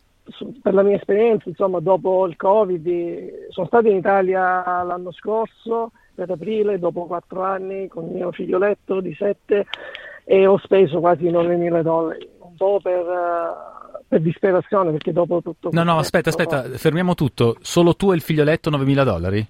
[0.61, 5.93] per la mia esperienza, insomma, dopo il Covid, eh, sono stato in Italia l'anno scorso,
[6.13, 9.67] per aprile, dopo quattro anni, con mio figlioletto di sette
[10.25, 15.71] e ho speso quasi 9.000 dollari, un po' per, eh, per disperazione, perché dopo tutto...
[15.73, 17.57] No, no, aspetta, aspetta, fermiamo tutto.
[17.61, 19.47] Solo tu e il figlioletto 9.000 dollari?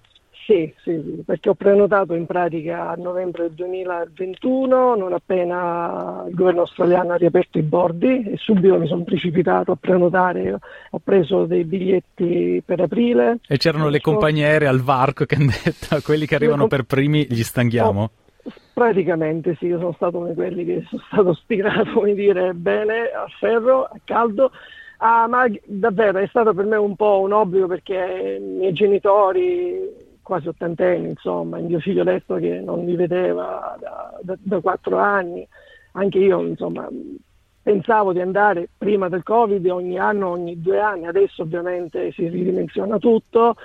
[0.51, 6.63] Sì, sì, sì, perché ho prenotato in pratica a novembre 2021, non appena il governo
[6.63, 10.59] australiano ha riaperto i bordi e subito mi sono precipitato a prenotare,
[10.91, 13.39] ho preso dei biglietti per aprile.
[13.47, 17.25] E c'erano le compagnie aeree al varco che hanno detto quelli che arrivano per primi
[17.31, 18.11] gli stanghiamo?
[18.73, 23.11] Praticamente sì, io sono stato uno di quelli che sono stato stirato, come dire, bene,
[23.11, 24.51] a ferro, a caldo.
[24.99, 30.09] Ah, ma davvero è stato per me un po' un obbligo perché i miei genitori
[30.31, 33.77] quasi ottantenni, insomma, il mio figlio adesso che non li vedeva
[34.23, 35.47] da, quattro anni,
[35.93, 36.87] anche io, insomma,
[37.63, 42.99] pensavo di andare prima del Covid ogni anno, ogni due anni, adesso ovviamente si ridimensiona
[42.99, 43.57] tutto,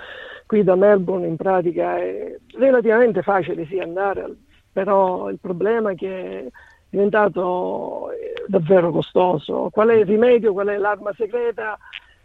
[0.46, 4.34] qui da Melbourne in pratica è relativamente facile sì andare,
[4.76, 6.46] però il problema è che è
[6.90, 9.70] diventato eh, davvero costoso.
[9.72, 10.52] Qual è il rimedio?
[10.52, 11.78] Qual è l'arma segreta?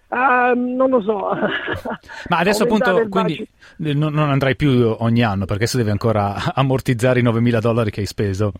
[0.09, 1.29] Uh, non lo so.
[2.27, 7.21] Ma adesso appunto quindi non, non, andrai più ogni anno perché adesso devi ancora ammortizzare
[7.21, 8.51] i 9.000 dollari che hai speso.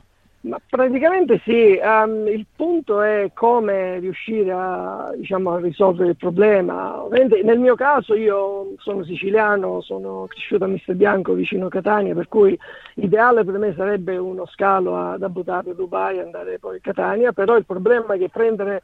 [0.44, 7.04] Ma praticamente sì, um, il punto è come riuscire a, diciamo, a, risolvere il problema.
[7.04, 12.16] Ovviamente nel mio caso io sono siciliano, sono cresciuto a Mister Bianco vicino a Catania,
[12.16, 12.58] per cui
[12.96, 17.34] l'ideale per me sarebbe uno scalo ad Abu Dhabi, Dubai e andare poi a Catania,
[17.34, 18.82] però il problema è che prendere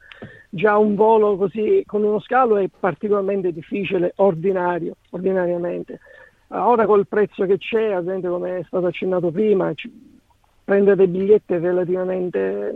[0.50, 5.98] già un volo così con uno scalo è particolarmente difficile ordinario, ordinariamente.
[6.50, 9.72] Ora col prezzo che c'è, esempio come è stato accennato prima,
[10.68, 12.74] prendere dei biglietti relativamente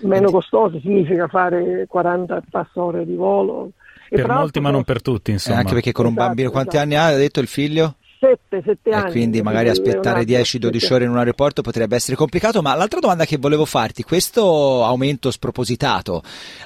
[0.00, 2.42] meno costosi, significa fare 40
[2.76, 3.72] ore di volo.
[4.08, 5.56] per molti ma non per tutti, insomma.
[5.56, 6.84] Eh, anche perché con un esatto, bambino, quanti esatto.
[6.84, 7.14] anni ha?
[7.14, 7.96] Ha detto il figlio?
[8.24, 9.08] 7, 7 anni.
[9.08, 13.26] E quindi magari aspettare 10-12 ore in un aeroporto potrebbe essere complicato, ma l'altra domanda
[13.26, 16.22] che volevo farti, questo aumento spropositato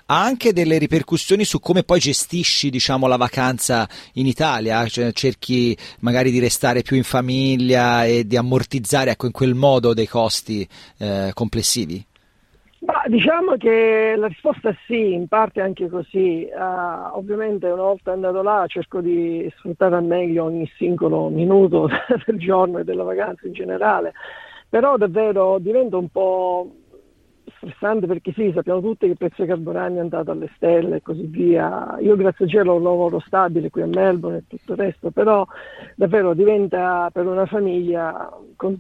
[0.07, 4.87] ha anche delle ripercussioni su come poi gestisci diciamo, la vacanza in Italia?
[4.87, 9.95] Cioè, cerchi magari di restare più in famiglia e di ammortizzare ecco, in quel modo
[9.95, 10.67] dei costi
[10.99, 12.05] eh, complessivi?
[12.81, 16.49] Ma diciamo che la risposta è sì, in parte anche così.
[16.51, 21.89] Uh, ovviamente una volta andato là cerco di sfruttare al meglio ogni singolo minuto
[22.27, 24.13] del giorno e della vacanza in generale,
[24.69, 26.71] però davvero diventa un po'
[27.59, 31.03] stressante perché sì, sappiamo tutti che il prezzo dei carburanti è andato alle stelle e
[31.03, 31.97] così via.
[32.01, 35.11] Io grazie a cielo ho un lavoro stabile qui a Melbourne e tutto il resto,
[35.11, 35.47] però
[35.95, 38.31] davvero diventa per una famiglia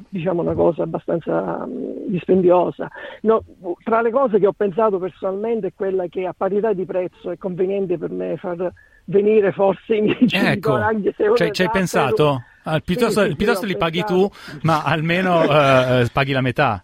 [0.08, 2.90] diciamo una cosa abbastanza um, dispendiosa.
[3.22, 3.44] No,
[3.82, 7.36] tra le cose che ho pensato personalmente è quella che a parità di prezzo è
[7.36, 8.72] conveniente per me far
[9.04, 10.78] venire forse i miei ecco.
[11.34, 12.42] cioè, ci hai pensato?
[12.64, 14.28] Ah, piuttosto, sì, sì, piuttosto li paghi tu,
[14.62, 16.82] ma almeno uh, paghi la metà.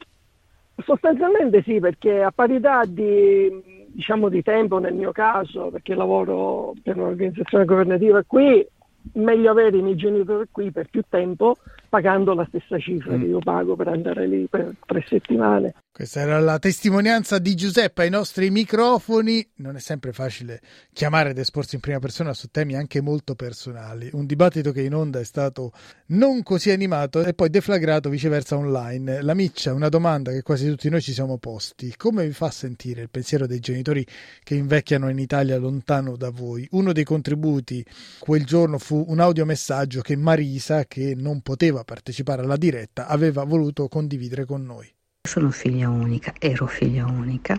[0.83, 6.97] Sostanzialmente sì, perché a parità di, diciamo, di tempo nel mio caso, perché lavoro per
[6.97, 8.67] un'organizzazione governativa qui,
[9.13, 11.57] meglio avere i miei genitori qui per più tempo
[11.89, 13.21] pagando la stessa cifra mm.
[13.21, 15.75] che io pago per andare lì per tre settimane.
[15.97, 19.49] Questa era la testimonianza di Giuseppe ai nostri microfoni.
[19.59, 20.61] Non è sempre facile
[20.93, 24.11] chiamare ed esporsi in prima persona su temi anche molto personali.
[24.13, 25.71] Un dibattito che in onda è stato
[26.07, 29.23] non così animato e poi deflagrato viceversa online.
[29.23, 31.95] La Miccia, una domanda che quasi tutti noi ci siamo posti.
[31.97, 34.05] Come vi fa sentire il pensiero dei genitori
[34.43, 36.67] che invecchiano in Italia lontano da voi?
[36.73, 37.87] Uno dei contributi
[38.19, 43.87] quel giorno fu un audiomessaggio che Marisa, che non poteva partecipare alla diretta, aveva voluto
[43.87, 44.94] condividere con noi.
[45.27, 47.59] Sono figlia unica, ero figlia unica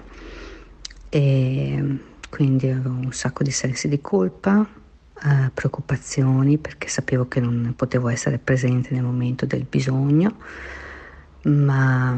[1.09, 1.97] e
[2.29, 4.63] quindi avevo un sacco di sensi di colpa,
[5.23, 10.35] eh, preoccupazioni perché sapevo che non potevo essere presente nel momento del bisogno,
[11.45, 12.15] ma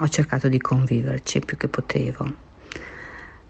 [0.00, 2.34] ho cercato di conviverci più che potevo.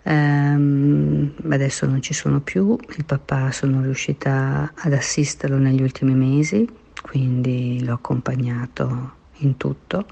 [0.02, 6.68] Ehm, adesso non ci sono più, il papà sono riuscita ad assisterlo negli ultimi mesi,
[7.00, 10.06] quindi l'ho accompagnato in tutto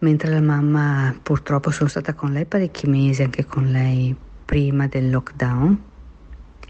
[0.00, 5.10] mentre la mamma purtroppo sono stata con lei parecchi mesi, anche con lei prima del
[5.10, 5.86] lockdown.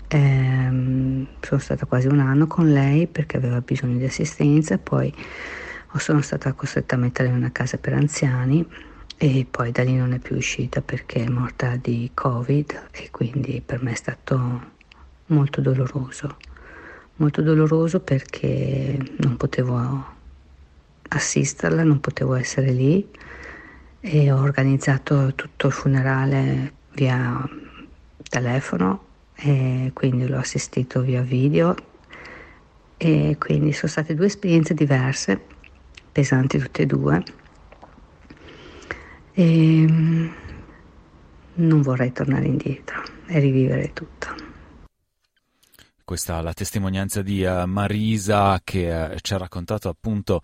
[0.09, 5.12] Ehm, sono stata quasi un anno con lei perché aveva bisogno di assistenza, poi
[5.97, 8.67] sono stata costretta a metterla in una casa per anziani
[9.17, 13.62] e poi da lì non è più uscita perché è morta di covid e quindi
[13.64, 14.77] per me è stato
[15.27, 16.37] molto doloroso,
[17.17, 20.17] molto doloroso perché non potevo
[21.09, 23.09] assisterla, non potevo essere lì
[24.01, 27.42] e ho organizzato tutto il funerale via
[28.29, 31.75] telefono e quindi l'ho assistito via video
[32.97, 35.40] e quindi sono state due esperienze diverse,
[36.11, 37.23] pesanti tutte e due
[39.33, 39.87] e
[41.55, 44.47] non vorrei tornare indietro e rivivere tutto.
[46.05, 50.40] questa la testimonianza di uh, Marisa che uh, ci ha raccontato appunto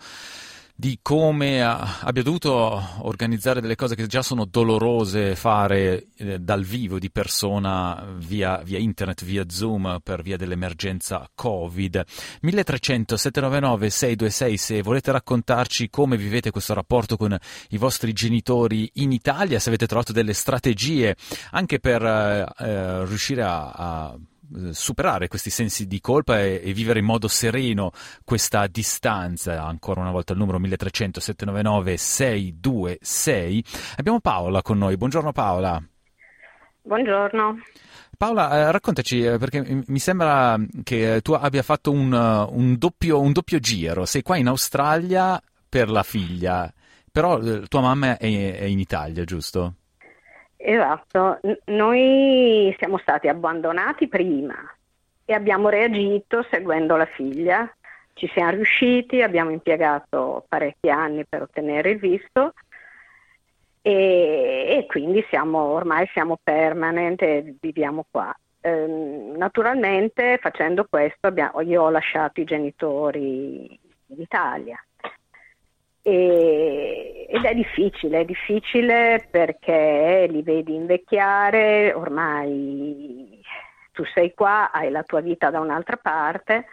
[0.76, 6.98] di come abbia dovuto organizzare delle cose che già sono dolorose fare eh, dal vivo,
[6.98, 12.04] di persona, via, via, internet, via Zoom, per via dell'emergenza Covid.
[12.40, 17.36] 1300 799 626 se volete raccontarci come vivete questo rapporto con
[17.70, 21.14] i vostri genitori in Italia, se avete trovato delle strategie
[21.52, 24.18] anche per eh, eh riuscire a, a
[24.70, 27.90] superare questi sensi di colpa e, e, vivere in modo sereno
[28.24, 29.62] questa distanza.
[29.64, 33.64] Ancora una volta il numero 1300 799 626.
[33.96, 34.96] Abbiamo Paola con noi.
[34.96, 35.82] Buongiorno Paola.
[36.82, 37.56] Buongiorno.
[38.16, 43.32] Paola, eh, raccontaci, eh, perché mi sembra che tu abbia fatto un, un, doppio, un,
[43.32, 44.04] doppio, giro.
[44.04, 46.72] Sei qua in Australia per la figlia,
[47.10, 49.74] però eh, tua mamma è, è in Italia, giusto?
[50.66, 54.54] Esatto, noi siamo stati abbandonati prima
[55.26, 57.70] e abbiamo reagito seguendo la figlia.
[58.14, 62.54] Ci siamo riusciti, abbiamo impiegato parecchi anni per ottenere il visto
[63.82, 68.34] e, e quindi siamo, ormai siamo permanent e viviamo qua.
[68.62, 68.86] Eh,
[69.36, 74.82] naturalmente facendo questo abbiamo, io ho lasciato i genitori in Italia
[76.06, 83.40] e, ed è difficile, è difficile perché li vedi invecchiare, ormai
[83.90, 86.66] tu sei qua, hai la tua vita da un'altra parte.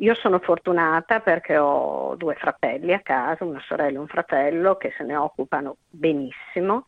[0.00, 4.92] Io sono fortunata perché ho due fratelli a casa, una sorella e un fratello che
[4.94, 6.84] se ne occupano benissimo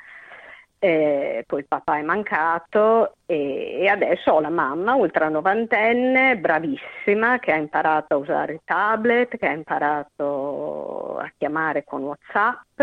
[0.80, 7.38] eh, poi il papà è mancato e, e, adesso ho la mamma ultra novantenne, bravissima,
[7.40, 12.80] che ha imparato a usare il tablet, che ha imparato a chiamare con Whatsapp,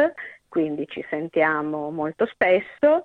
[0.50, 3.04] quindi ci sentiamo molto spesso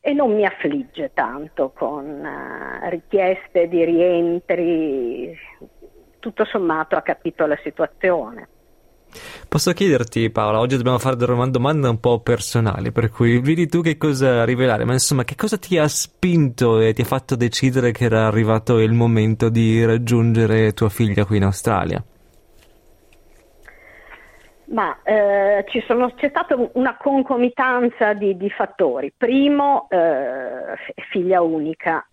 [0.00, 5.36] e non mi affligge tanto con uh, richieste di rientri,
[6.20, 8.48] tutto sommato ha capito la situazione.
[9.48, 13.80] Posso chiederti, Paola, oggi dobbiamo fare delle domande un po' personali, per cui vedi tu
[13.80, 17.92] che cosa rivelare, ma insomma, che cosa ti ha spinto e ti ha fatto decidere
[17.92, 22.04] che era arrivato il momento di raggiungere tua figlia qui in Australia?
[24.66, 29.12] Ma eh, sono, c'è stata una concomitanza di, di fattori.
[29.16, 30.74] Primo, eh,
[31.10, 32.06] figlia unica,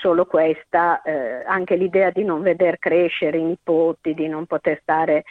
[0.00, 5.24] solo questa, eh, anche l'idea di non veder crescere i nipoti, di non poter stare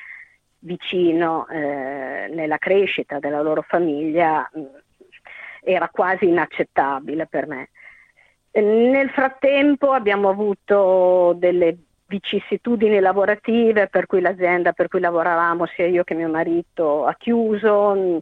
[0.60, 4.66] vicino eh, nella crescita della loro famiglia mh, mm,
[5.62, 7.70] era quasi inaccettabile per me.
[8.52, 16.04] Nel frattempo abbiamo avuto delle vicissitudini lavorative per cui l'azienda per cui lavoravamo sia io
[16.04, 18.18] che mio marito ha chiuso, mh, mm,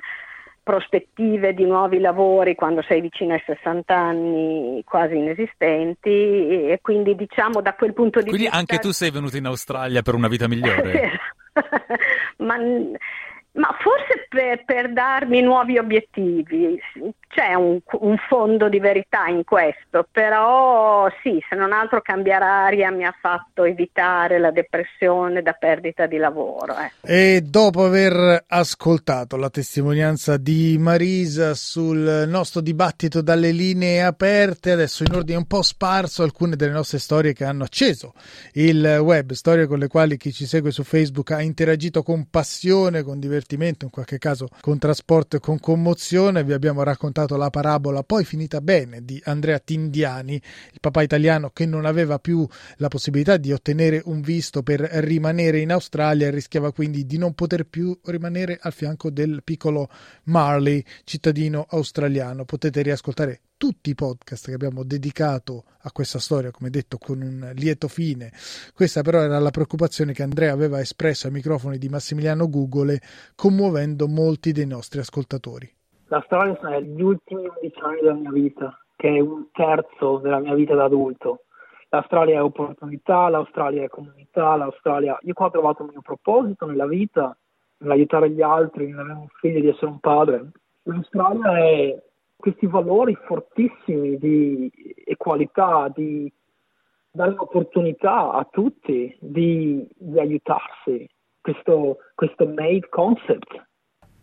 [0.67, 7.62] prospettive di nuovi lavori quando sei vicino ai 60 anni quasi inesistenti e quindi diciamo
[7.62, 8.58] da quel punto di quindi vista...
[8.58, 11.12] Quindi anche tu sei venuto in Australia per una vita migliore?
[12.39, 12.56] ma,
[13.58, 16.80] ma, forse per, per, darmi nuovi obiettivi,
[17.28, 22.91] c'è un, un, fondo di verità in questo, però sì, se non altro cambiare aria
[22.91, 26.76] mi ha fatto evitare la depressione da perdita di lavoro.
[27.02, 27.36] Eh.
[27.36, 35.04] E dopo aver ascoltato la testimonianza di Marisa sul nostro dibattito dalle linee aperte, adesso
[35.04, 38.13] in ordine un po' sparso alcune delle nostre storie che hanno acceso
[38.54, 43.04] il web, storie con le quali chi ci segue su Facebook ha interagito con passione,
[43.04, 46.43] con divertimento, in qualche caso con trasporto e con commozione.
[46.43, 51.65] Vi abbiamo raccontato la parabola poi finita bene di Andrea Tindiani, il papà italiano che
[51.65, 52.45] non aveva più
[52.77, 57.33] la possibilità di ottenere un visto per rimanere in Australia e rischiava quindi di non
[57.33, 59.89] poter più rimanere al fianco del piccolo
[60.23, 62.43] Marley, cittadino australiano.
[62.43, 67.52] Potete riascoltare tutti i podcast che abbiamo dedicato a questa storia, come detto, con un
[67.56, 68.32] lieto fine.
[68.74, 73.02] Questa però era la preoccupazione che Andrea aveva espresso ai microfoni di Massimiliano Gugole,
[73.36, 75.70] commuovendo molti dei nostri ascoltatori.
[76.10, 80.39] La storia sono gli ultimi 11 anni della mia vita, che è un terzo della
[80.39, 81.41] mia vita da adulto.
[81.89, 85.17] L'Australia è opportunità, l'Australia è comunità, l'Australia...
[85.22, 87.36] Io qua ho trovato il mio proposito nella vita,
[87.80, 90.52] nell'aiutare gli altri, nell'avere un figlio, di essere un padre.
[90.84, 92.04] L'Australia è
[92.38, 94.71] questi valori fortissimi di
[95.06, 96.32] equalità, di
[97.12, 101.10] dare un'opportunità a tutti di, di aiutarsi,
[101.41, 103.65] questo, questo made concept.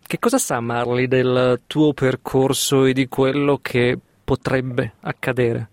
[0.07, 5.69] Che cosa sa Marley del tuo percorso e di quello che potrebbe accadere?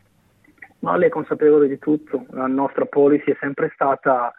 [0.79, 4.33] Marley è consapevole di tutto, la nostra policy è sempre stata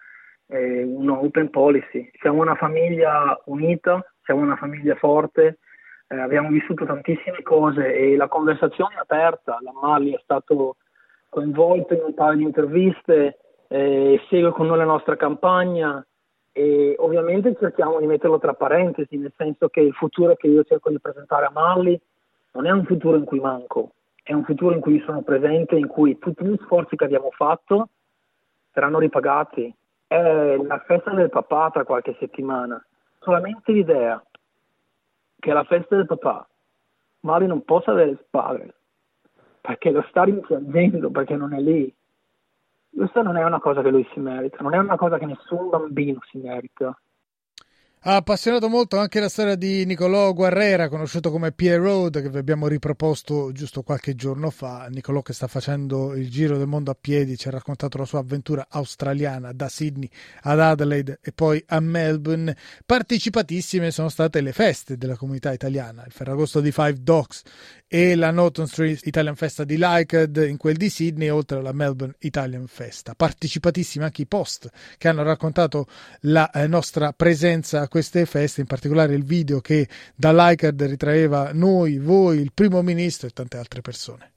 [0.48, 5.58] eh, una open policy, siamo una famiglia unita, siamo una famiglia forte,
[6.12, 10.76] eh, abbiamo vissuto tantissime cose e la conversazione è aperta, la Mali è stato
[11.30, 13.38] coinvolto in un paio di interviste,
[13.68, 16.04] eh, segue con noi la nostra campagna
[16.52, 20.90] e ovviamente cerchiamo di metterlo tra parentesi, nel senso che il futuro che io cerco
[20.90, 21.98] di presentare a Marley
[22.52, 23.92] non è un futuro in cui manco,
[24.22, 27.88] è un futuro in cui sono presente, in cui tutti gli sforzi che abbiamo fatto
[28.70, 29.74] saranno ripagati.
[30.06, 32.84] È la festa del papà tra qualche settimana.
[33.20, 34.22] Solamente l'idea
[35.42, 36.48] che alla festa del papà
[37.22, 38.74] Marley non possa avere il padre
[39.60, 41.92] perché lo sta rimpiangendo, perché non è lì.
[42.94, 45.68] Questa non è una cosa che lui si merita, non è una cosa che nessun
[45.68, 46.96] bambino si merita.
[48.04, 52.38] Ha appassionato molto anche la storia di Nicolò Guerrera, conosciuto come Pierre Road, che vi
[52.38, 54.88] abbiamo riproposto giusto qualche giorno fa.
[54.90, 58.18] Nicolò che sta facendo il giro del mondo a piedi, ci ha raccontato la sua
[58.18, 62.56] avventura australiana da Sydney ad Adelaide e poi a Melbourne.
[62.84, 67.42] Partecipatissime sono state le feste della comunità italiana, il Ferragosto di Five Dogs
[67.86, 72.16] e la Norton Street Italian Festa di Liked in quel di Sydney, oltre alla Melbourne
[72.20, 73.14] Italian Festa.
[73.14, 75.86] Partecipatissimi anche i post che hanno raccontato
[76.22, 81.98] la eh, nostra presenza queste feste, in particolare il video che da Liked ritraeva noi,
[81.98, 84.32] voi, il primo ministro e tante altre persone.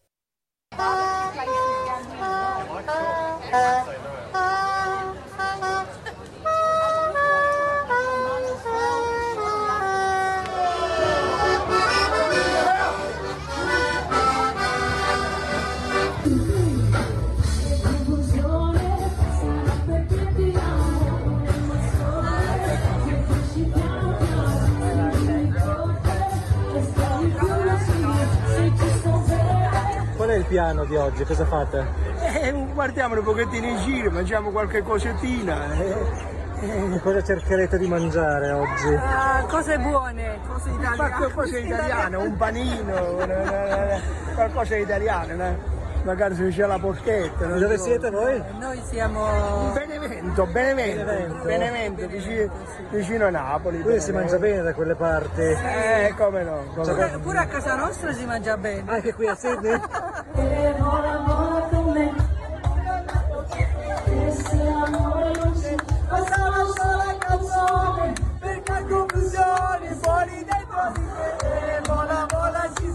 [30.55, 31.25] Piano di oggi?
[31.25, 31.85] Cosa fate?
[32.21, 35.73] Eh, guardiamo un pochettino in giro, mangiamo qualche cosettina.
[35.73, 36.33] Eh.
[36.61, 38.93] Eh, cosa cercherete di mangiare oggi?
[38.95, 41.11] Ah, cose buone, cose italiane.
[41.17, 44.01] Qualcosa italiano, un panino, una- una- una-
[44.33, 45.57] qualcosa di italiano, no?
[46.05, 47.47] Magari se c'è la porchetta.
[47.47, 47.83] non Dove so.
[47.83, 48.41] siete voi?
[48.59, 49.71] Noi siamo...
[49.73, 51.43] Benevento, Benevento, Benevento.
[51.43, 52.51] Benevento, vicino,
[52.91, 53.81] vicino a Napoli.
[53.81, 55.41] Qui si mangia bene da quelle parti.
[55.41, 56.63] Eh, come no.
[56.73, 57.19] Come Cioè, no.
[57.19, 58.83] Pure a casa nostra si mangia bene.
[58.85, 59.79] Anche qui a Sydney?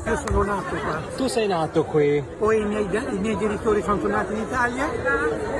[0.04, 1.00] Io sono nato qua.
[1.16, 2.24] Tu sei nato qui?
[2.38, 4.88] Poi i miei, i miei genitori sono tornati in Italia,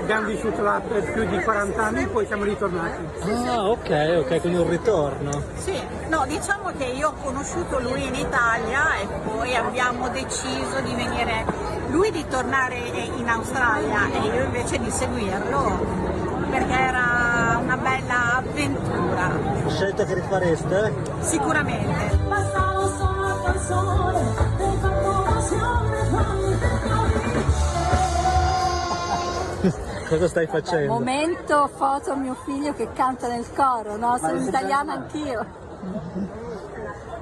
[0.01, 2.99] abbiamo vissuto là per più di 40 anni, poi siamo ritornati.
[3.47, 5.43] Ah, ok, ok, quindi un ritorno.
[5.59, 10.95] Sì, no, diciamo che io ho conosciuto lui in Italia e poi abbiamo deciso di
[10.95, 11.45] venire,
[11.91, 12.77] lui di tornare
[13.17, 16.19] in Australia e io invece di seguirlo
[16.51, 19.31] perché era una bella avventura,
[19.69, 20.93] Scelta che rifareste?
[21.21, 22.19] sicuramente.
[30.09, 30.95] Cosa stai facendo?
[30.95, 34.17] Momento foto mio figlio che canta nel coro, no?
[34.19, 35.47] Sono italiana anch'io.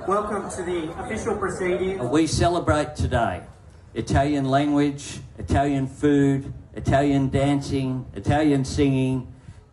[0.06, 2.00] Welcome to the official proceedings.
[2.08, 3.42] We celebrate today
[3.94, 9.26] Italian language, Italian food, Italian dancing, Italian singing,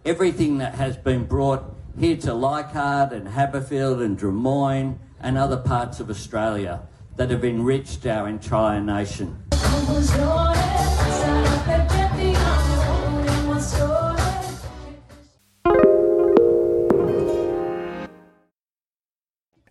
[0.04, 1.64] everything that has been brought
[1.98, 6.82] here to Leichhardt and Haberfield and Drummoyne and other parts of Australia
[7.16, 9.44] that have enriched our entire nation.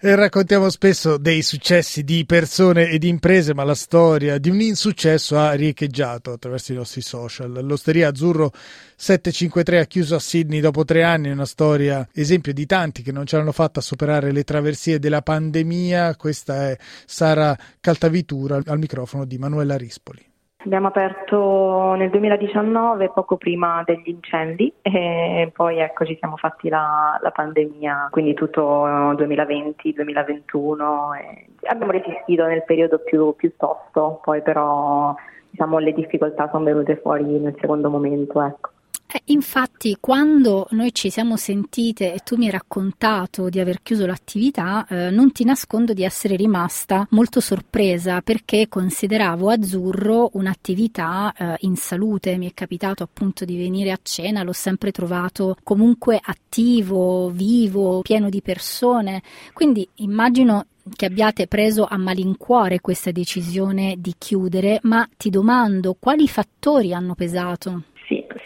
[0.07, 4.61] E raccontiamo spesso dei successi di persone e di imprese, ma la storia di un
[4.61, 7.65] insuccesso ha riecheggiato attraverso i nostri social.
[7.65, 8.53] L'Osteria Azzurro
[8.97, 13.25] 753 ha chiuso a Sydney dopo tre anni, una storia esempio di tanti che non
[13.25, 16.17] ce l'hanno fatta superare le traversie della pandemia.
[16.17, 16.77] Questa è
[17.07, 20.33] Sara Caltavitura al microfono di Manuela Rispoli.
[20.65, 27.19] Abbiamo aperto nel 2019, poco prima degli incendi, e poi ecco ci siamo fatti la,
[27.21, 31.19] la pandemia, quindi tutto 2020-2021.
[31.19, 35.15] e Abbiamo resistito nel periodo più, più tosto, poi però
[35.51, 38.43] diciamo, le difficoltà sono venute fuori nel secondo momento.
[38.43, 38.71] Ecco.
[39.15, 44.07] Eh, infatti, quando noi ci siamo sentite e tu mi hai raccontato di aver chiuso
[44.07, 51.55] l'attività, eh, non ti nascondo di essere rimasta molto sorpresa perché consideravo Azzurro un'attività eh,
[51.61, 52.37] in salute.
[52.39, 58.29] Mi è capitato appunto di venire a cena, l'ho sempre trovato comunque attivo, vivo, pieno
[58.29, 59.23] di persone.
[59.53, 66.27] Quindi immagino che abbiate preso a malincuore questa decisione di chiudere, ma ti domando quali
[66.27, 67.85] fattori hanno pesato?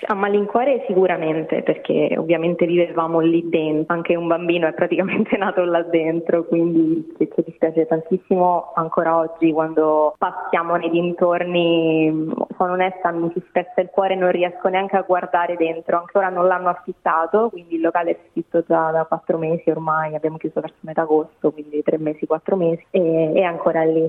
[0.07, 5.83] A malincuore sicuramente, perché ovviamente vivevamo lì dentro, anche un bambino è praticamente nato là
[5.83, 13.31] dentro, quindi ci, ci dispiace tantissimo ancora oggi quando passiamo nei dintorni, sono onesta, mi
[13.35, 17.75] si spezza il cuore, non riesco neanche a guardare dentro, ancora non l'hanno affittato, quindi
[17.75, 21.83] il locale è scritto già da quattro mesi ormai, abbiamo chiuso verso metà agosto, quindi
[21.83, 24.07] tre mesi, quattro mesi, e è ancora lì.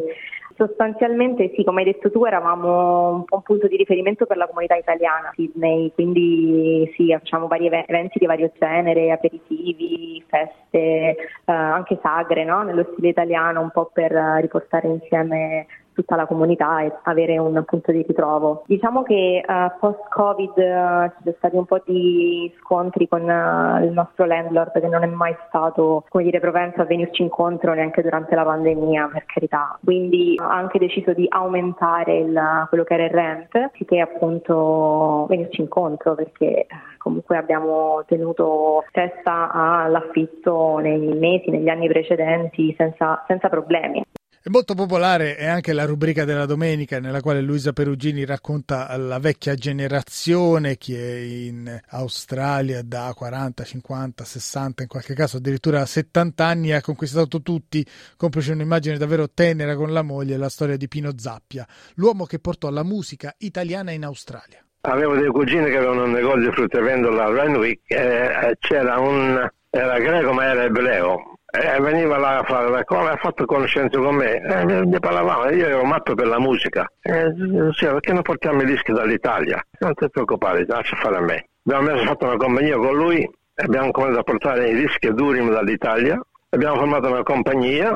[0.60, 4.46] Sostanzialmente sì, come hai detto tu, eravamo un po' un punto di riferimento per la
[4.46, 11.98] comunità italiana Sydney, quindi sì, facciamo vari eventi di vario genere, aperitivi, feste, eh, anche
[12.02, 12.64] sagre, no?
[12.64, 15.66] nello stile italiano, un po' per riportare insieme
[16.00, 18.64] tutta la comunità e avere un punto di ritrovo.
[18.68, 23.92] Diciamo che uh, post-Covid uh, ci sono stati un po' di scontri con uh, il
[23.92, 28.34] nostro landlord che non è mai stato, come dire, propenso a venirci incontro neanche durante
[28.34, 29.78] la pandemia, per carità.
[29.84, 35.62] Quindi ha anche deciso di aumentare il, quello che era il rent, che appunto venirci
[35.62, 44.04] incontro perché comunque abbiamo tenuto testa all'affitto nei mesi, negli anni precedenti senza, senza problemi.
[44.42, 49.20] È molto popolare è anche la rubrica della domenica nella quale Luisa Perugini racconta la
[49.20, 56.46] vecchia generazione, chi è in Australia da 40, 50, 60, in qualche caso addirittura 70
[56.46, 57.86] anni ha conquistato tutti,
[58.16, 62.70] complice un'immagine davvero tenera con la moglie, la storia di Pino Zappia, l'uomo che portò
[62.70, 64.64] la musica italiana in Australia.
[64.84, 70.00] Avevo dei cugini che avevano un negozio di fruttivendolo a Renwick e c'era un, era
[70.00, 74.16] greco ma era ebreo eh, veniva là a fare la cosa, ha fatto conoscenza con
[74.16, 77.34] me, eh, ne parlavamo, io ero matto per la musica, eh,
[77.74, 79.64] cioè, perché non portiamo i dischi dall'Italia?
[79.80, 81.48] Non ti preoccupare, lascia fare a me.
[81.66, 86.20] Abbiamo messo, fatto una compagnia con lui, abbiamo cominciato a portare i dischi Durim dall'Italia,
[86.50, 87.96] abbiamo formato una compagnia,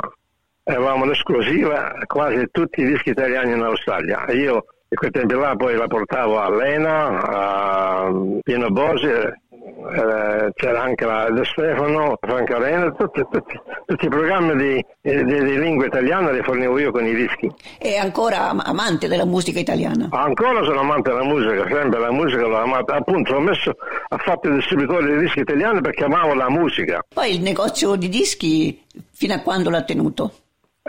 [0.65, 4.25] avevamo l'esclusiva quasi tutti i dischi italiani in Australia.
[4.31, 8.11] Io in quei tempi là poi la portavo a Lena, a
[8.43, 9.09] Pino Bosi,
[9.63, 15.23] eh, c'era anche la De Stefano, Franca Arena, tutti, tutti, tutti, i programmi di, di,
[15.23, 17.49] di, lingua italiana li fornivo io con i dischi.
[17.77, 20.09] È ancora amante della musica italiana?
[20.11, 22.95] Ancora sono amante della musica, sempre la musica l'ho amata.
[22.95, 23.71] Appunto ho messo,
[24.09, 27.01] ho fatto il distributore di dischi italiani perché amavo la musica.
[27.13, 30.33] Poi il negozio di dischi fino a quando l'ha tenuto?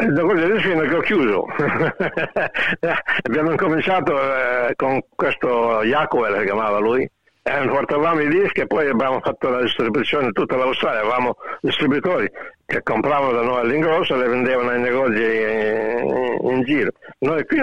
[0.00, 1.46] Il negozio di dischi fino a che ho chiuso.
[3.22, 7.08] Abbiamo incominciato eh, con questo Jacovel, che chiamava lui,
[7.46, 12.30] eh, portavamo i dischi e poi abbiamo fatto la distribuzione in tutta l'Australia, avevamo distributori
[12.64, 16.90] che compravano da noi all'ingrosso e le vendevano ai negozi in, in giro.
[17.18, 17.58] Noi qui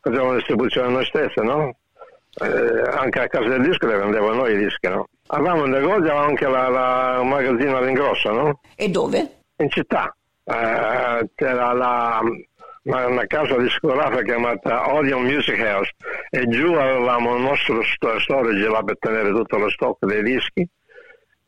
[0.00, 1.74] facevamo la distribuzione noi stessi, no?
[2.40, 5.06] Eh, anche a casa del disco le vendevano noi i dischi, no?
[5.26, 8.60] Avevamo un negozio, avevamo anche la, la, un magazzino all'ingrosso, no?
[8.74, 9.42] E dove?
[9.56, 10.14] In città.
[10.44, 12.20] Eh, c'era la,
[12.82, 15.92] una casa discografica chiamata Odeon Music House
[16.30, 20.66] e giù avevamo il nostro storage là per tenere tutto lo stock dei dischi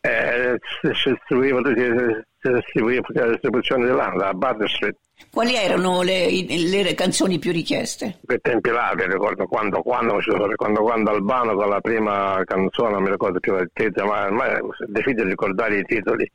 [0.04, 1.60] e si distribuiva,
[3.14, 4.96] la distribuzione di là, da Butter Street.
[5.30, 8.18] Quali erano le, le, canzoni più richieste?
[8.26, 10.18] Per tempi là, mi ricordo quando, quando,
[10.56, 14.56] quando, quando Albano con la prima canzone, non mi ricordo più il titolo, ma, ma
[14.56, 16.28] è difficile ricordare i titoli.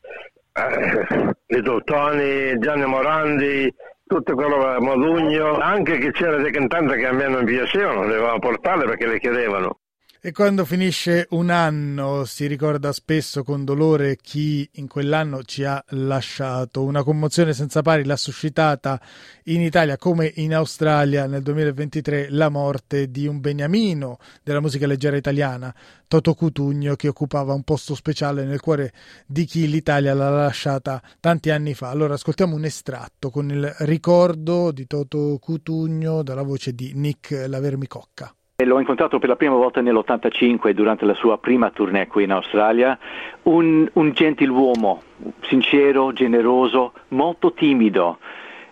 [0.53, 3.73] Eh, Little Tony, Gianni Morandi,
[4.07, 8.85] tutto quello Modugno, anche che c'era dei cantanti che a me non piacevano, dovevamo portare
[8.85, 9.79] perché le chiedevano.
[10.19, 15.81] E quando finisce un anno si ricorda spesso con dolore chi in quell'anno ci ha
[15.89, 16.83] lasciato.
[16.83, 18.99] Una commozione senza pari l'ha suscitata
[19.43, 25.17] in Italia come in Australia nel 2023 la morte di un beniamino della musica leggera
[25.17, 25.73] italiana,
[26.07, 28.93] Toto Cutugno, che occupava un posto speciale nel cuore
[29.27, 31.89] di chi l'Italia l'ha lasciata tanti anni fa.
[31.89, 38.33] Allora ascoltiamo un estratto con il ricordo di Toto Cutugno dalla voce di Nick Lavermicocca.
[38.65, 42.97] L'ho incontrato per la prima volta nell'85 durante la sua prima tournée qui in Australia,
[43.43, 45.03] un, un gentiluomo,
[45.41, 48.17] sincero, generoso, molto timido.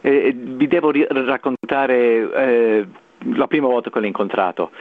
[0.01, 2.87] Eh, vi devo ri- raccontare eh,
[3.33, 4.71] la prima volta che l'ho incontrato.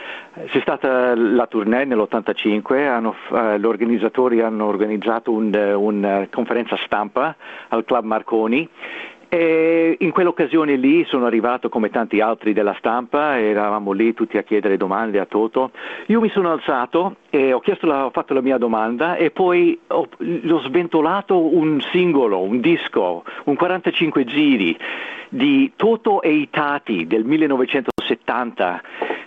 [0.46, 7.36] C'è stata la tournée nell'85, hanno, eh, gli organizzatori hanno organizzato una un conferenza stampa
[7.68, 8.66] al Club Marconi
[9.28, 14.42] e in quell'occasione lì sono arrivato come tanti altri della stampa, eravamo lì tutti a
[14.42, 15.70] chiedere domande a Toto.
[16.06, 20.08] Io mi sono alzato e ho, la, ho fatto la mia domanda e poi ho,
[20.18, 24.76] ho sventolato un singolo, un disco, un 45 giri
[25.28, 28.82] di Toto e i Tati del 1970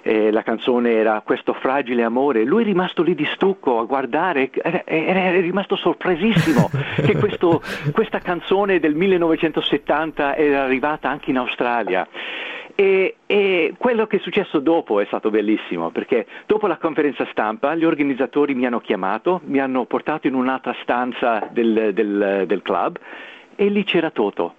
[0.08, 4.50] eh, la canzone era Questo fragile amore, lui è rimasto lì di stucco a guardare,
[4.54, 12.08] era, era rimasto sorpresissimo che questo, questa canzone del 1970 era arrivata anche in Australia.
[12.74, 17.76] E, e, quello che è successo dopo è stato bellissimo, perché dopo la conferenza stampa
[17.76, 22.98] gli organizzatori mi hanno chiamato, mi hanno portato in un'altra stanza del, del, del club
[23.56, 24.54] e lì c'era Toto,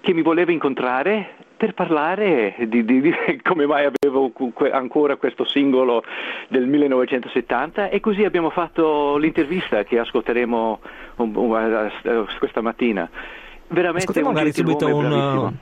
[0.00, 4.30] che mi voleva incontrare per parlare di, di, di, come mai avevo
[4.70, 6.04] ancora questo singolo
[6.48, 10.80] del 1970 e così abbiamo fatto l'intervista che ascolteremo
[11.16, 11.90] un, un,
[12.38, 13.08] questa mattina.
[13.68, 15.54] Veramente Ascoltiamo magari subito un...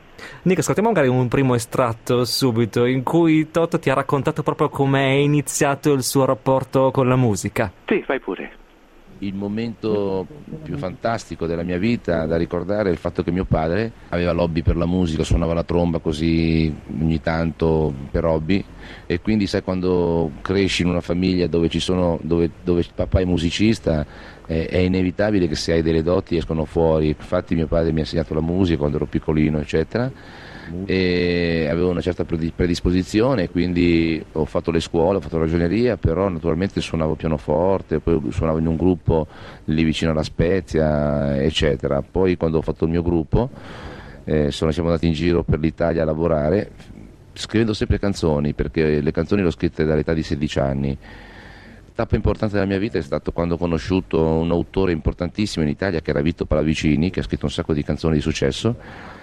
[0.43, 5.07] Nick, ascoltiamo magari un primo estratto subito in cui Toto ti ha raccontato proprio come
[5.07, 7.71] è iniziato il suo rapporto con la musica.
[7.87, 8.61] Sì, vai pure
[9.23, 10.27] il momento
[10.62, 14.62] più fantastico della mia vita da ricordare è il fatto che mio padre aveva l'hobby
[14.62, 18.64] per la musica, suonava la tromba così ogni tanto per hobby.
[19.07, 24.05] E quindi sai quando cresci in una famiglia dove, sono, dove, dove papà è musicista
[24.45, 28.03] è, è, inevitabile che se hai delle doti escono fuori, infatti mio padre mi ha
[28.03, 30.11] insegnato la musica quando ero piccolino eccetera
[30.87, 36.81] e avevo una certa predisposizione, quindi ho fatto le scuole, ho fatto ragioneria, però naturalmente
[36.81, 39.27] suonavo pianoforte, poi suonavo in un gruppo
[39.66, 42.03] lì vicino alla Spezia, eccetera.
[42.03, 43.51] Poi quando ho fatto il mio gruppo
[44.25, 46.70] eh, sono, siamo andati in giro per l'Italia a lavorare,
[47.33, 50.99] scrivendo sempre canzoni, perché le canzoni le ho scritte dall'età di 16 anni
[51.95, 56.01] tappa importante della mia vita è stato quando ho conosciuto un autore importantissimo in Italia
[56.01, 58.77] che era Vito Palavicini, che ha scritto un sacco di canzoni di successo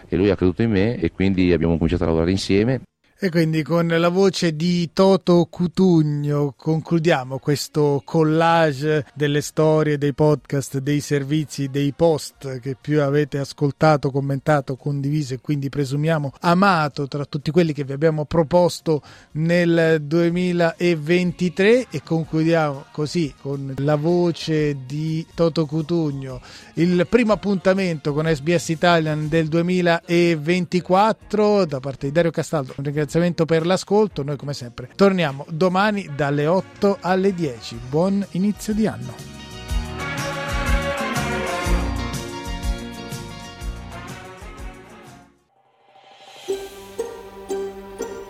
[0.10, 2.82] e lui ha creduto in me e quindi abbiamo cominciato a lavorare insieme
[3.22, 10.78] e quindi con la voce di Toto Cutugno concludiamo questo collage delle storie, dei podcast,
[10.78, 17.26] dei servizi, dei post che più avete ascoltato, commentato, condiviso e quindi presumiamo amato tra
[17.26, 19.02] tutti quelli che vi abbiamo proposto
[19.32, 26.40] nel 2023 e concludiamo così con la voce di Toto Cutugno
[26.76, 32.76] il primo appuntamento con SBS Italian del 2024 da parte di Dario Castaldo.
[32.78, 34.24] Un ringraziamento per l'ascolto.
[34.24, 37.80] Noi, come sempre, torniamo domani dalle 8 alle 10.
[37.90, 39.38] Buon inizio di anno.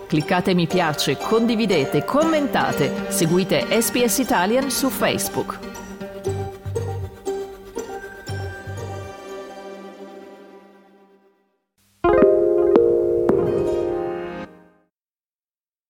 [0.08, 5.79] Cliccate mi piace, condividete, commentate, seguite SPS Italian su Facebook.